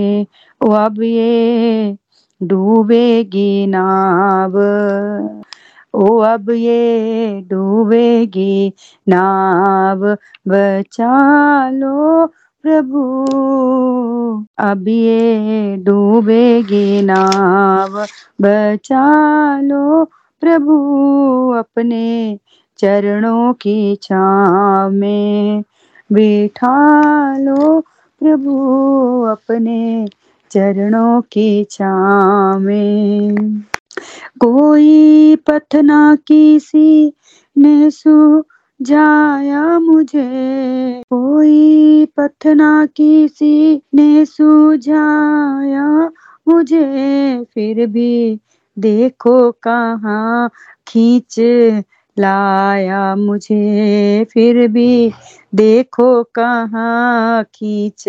[0.61, 1.97] अब ये
[2.41, 4.57] डूबेगी नाव।
[5.95, 8.55] ओ अब ये डूबेगी
[9.07, 10.05] नाव,
[10.49, 11.13] बचा
[11.73, 12.27] लो
[12.65, 13.03] प्रभु।
[14.61, 17.99] अब ये डूबेगी नाव,
[18.43, 19.05] बचा
[19.63, 20.05] लो
[20.43, 20.77] प्रभु।
[21.59, 22.05] अपने
[22.83, 25.63] चरणों की छाँव। में
[26.11, 26.77] बिठा
[27.39, 27.81] लो
[28.21, 28.57] प्रभु
[29.31, 30.07] अपने
[30.51, 33.63] चरणों की छाँव। में
[34.41, 37.13] कोई पथना किसी
[37.57, 43.55] ने सुझाया मुझे। कोई पथना किसी
[43.95, 45.87] ने सुझाया
[46.49, 48.39] मुझे। फिर भी
[48.77, 50.51] देखो कहाँ
[50.89, 51.39] खींच
[52.17, 55.11] लाया मुझे, फिर भी
[55.55, 58.05] देखो कहाँ खींच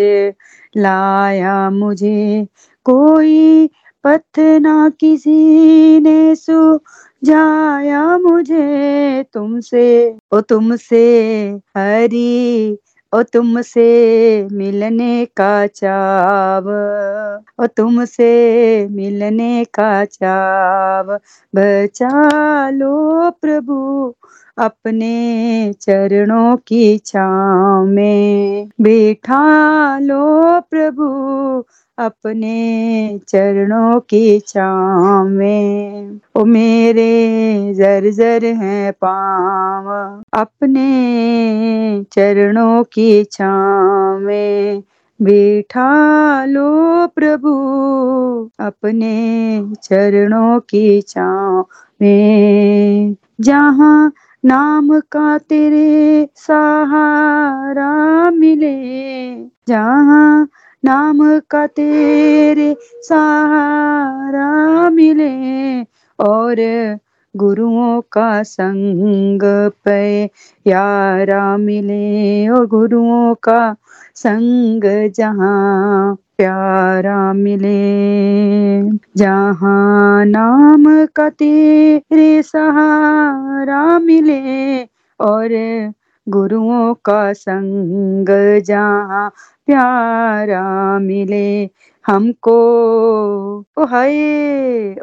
[0.76, 2.46] लाया मुझे।
[2.86, 3.66] कोई
[4.04, 6.78] पथ ना किसी ने सु
[7.22, 9.84] जाया मुझे तुमसे,
[10.32, 11.00] ओ तुमसे
[11.76, 12.76] हरी
[13.14, 13.82] ओ तुमसे
[14.52, 16.68] मिलने का चाव
[17.58, 18.28] ओ तुमसे
[18.90, 21.14] मिलने का चाव।
[21.54, 22.10] बचा
[22.72, 23.76] लो प्रभु
[24.58, 31.04] अपने चरणों की छाँव में। बैठा लो प्रभु,
[31.98, 39.88] अपने चरणों की छाँव में। ओ मेरे जर्जर हैं पाँव,
[40.34, 44.82] अपने चरणों की छाँव में।
[45.22, 47.50] बैठा लो प्रभु,
[48.60, 49.14] अपने
[49.82, 51.66] चरणों की छाँव
[52.02, 54.12] में। जहाँ
[54.44, 57.90] नाम का तेरे सहारा
[58.30, 58.74] मिले।
[59.68, 60.48] जहाँ
[60.84, 61.18] नाम
[61.50, 65.82] का तेरे सहारा मिले
[66.18, 66.56] और
[67.34, 69.42] गुरुओं का संग
[69.84, 70.24] पे
[70.66, 73.76] यारा मिले और गुरुओं का
[74.14, 74.84] संग
[75.16, 77.74] जहाँ प्यारा मिले,
[79.16, 80.84] जहाँ नाम
[81.16, 84.84] का तेरे सहारा मिले,
[85.20, 85.48] और
[86.26, 88.28] गुरुओं का संग
[88.66, 89.28] जहाँ
[89.66, 91.46] प्यारा मिले,
[92.04, 92.56] हमको
[93.78, 94.16] ओ हाय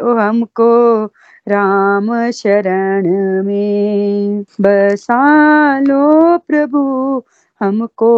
[0.03, 0.69] ओ हमको
[1.49, 3.07] राम शरण
[3.45, 5.19] में बसा
[5.79, 6.81] लो प्रभु,
[7.61, 8.11] हमको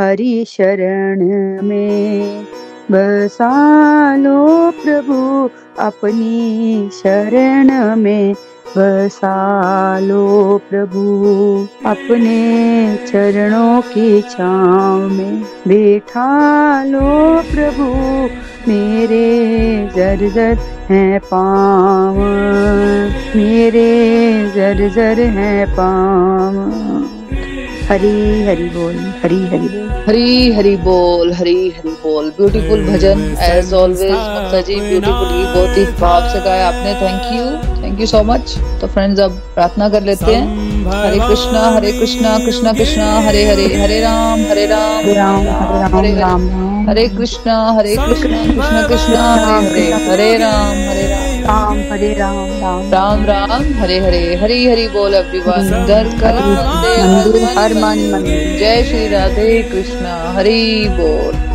[0.00, 1.20] हरि शरण
[1.68, 2.44] में।
[2.90, 8.34] बसा लो प्रभु अपनी शरण में।
[8.78, 11.00] बसा लो प्रभु
[11.86, 17.84] अपने चरणों की छाँव में। बैठा लो प्रभु,
[18.70, 19.46] मेरे
[19.96, 20.58] जर्जर
[20.90, 22.16] हैं पाँव।
[23.36, 23.90] मेरे
[24.54, 27.11] जर्जर हैं पाँव।
[27.92, 33.72] हरी हरी बोल हरी हरी बोल। हरी हरी बोल हरी हरी बोल। Beautiful bhajan as
[33.80, 38.22] always Mamta ji beautifully बहुत ही भाव से गाया आपने। Thank you thank you so
[38.30, 40.46] much तो फ्रेंड्स अब प्रार्थना कर लेते हैं।
[40.86, 45.78] हरे कृष्णा हरे कृष्णा कृष्णा कृष्णा हरे हरे हरे राम हरे राम। हरे राम हरे
[45.80, 46.48] राम हरे राम
[46.88, 51.01] हरे कृष्णा कृष्णा कृष्ण कृष्णा हरे हरे हरे राम हरे
[51.42, 56.36] राम राम हरे राम राम। राम राम हरे हरे हरी हरि बोल एवरीवन घर कर
[57.58, 58.24] हर मन मन
[58.58, 61.51] जय श्री राधे कृष्णा हरे बोल।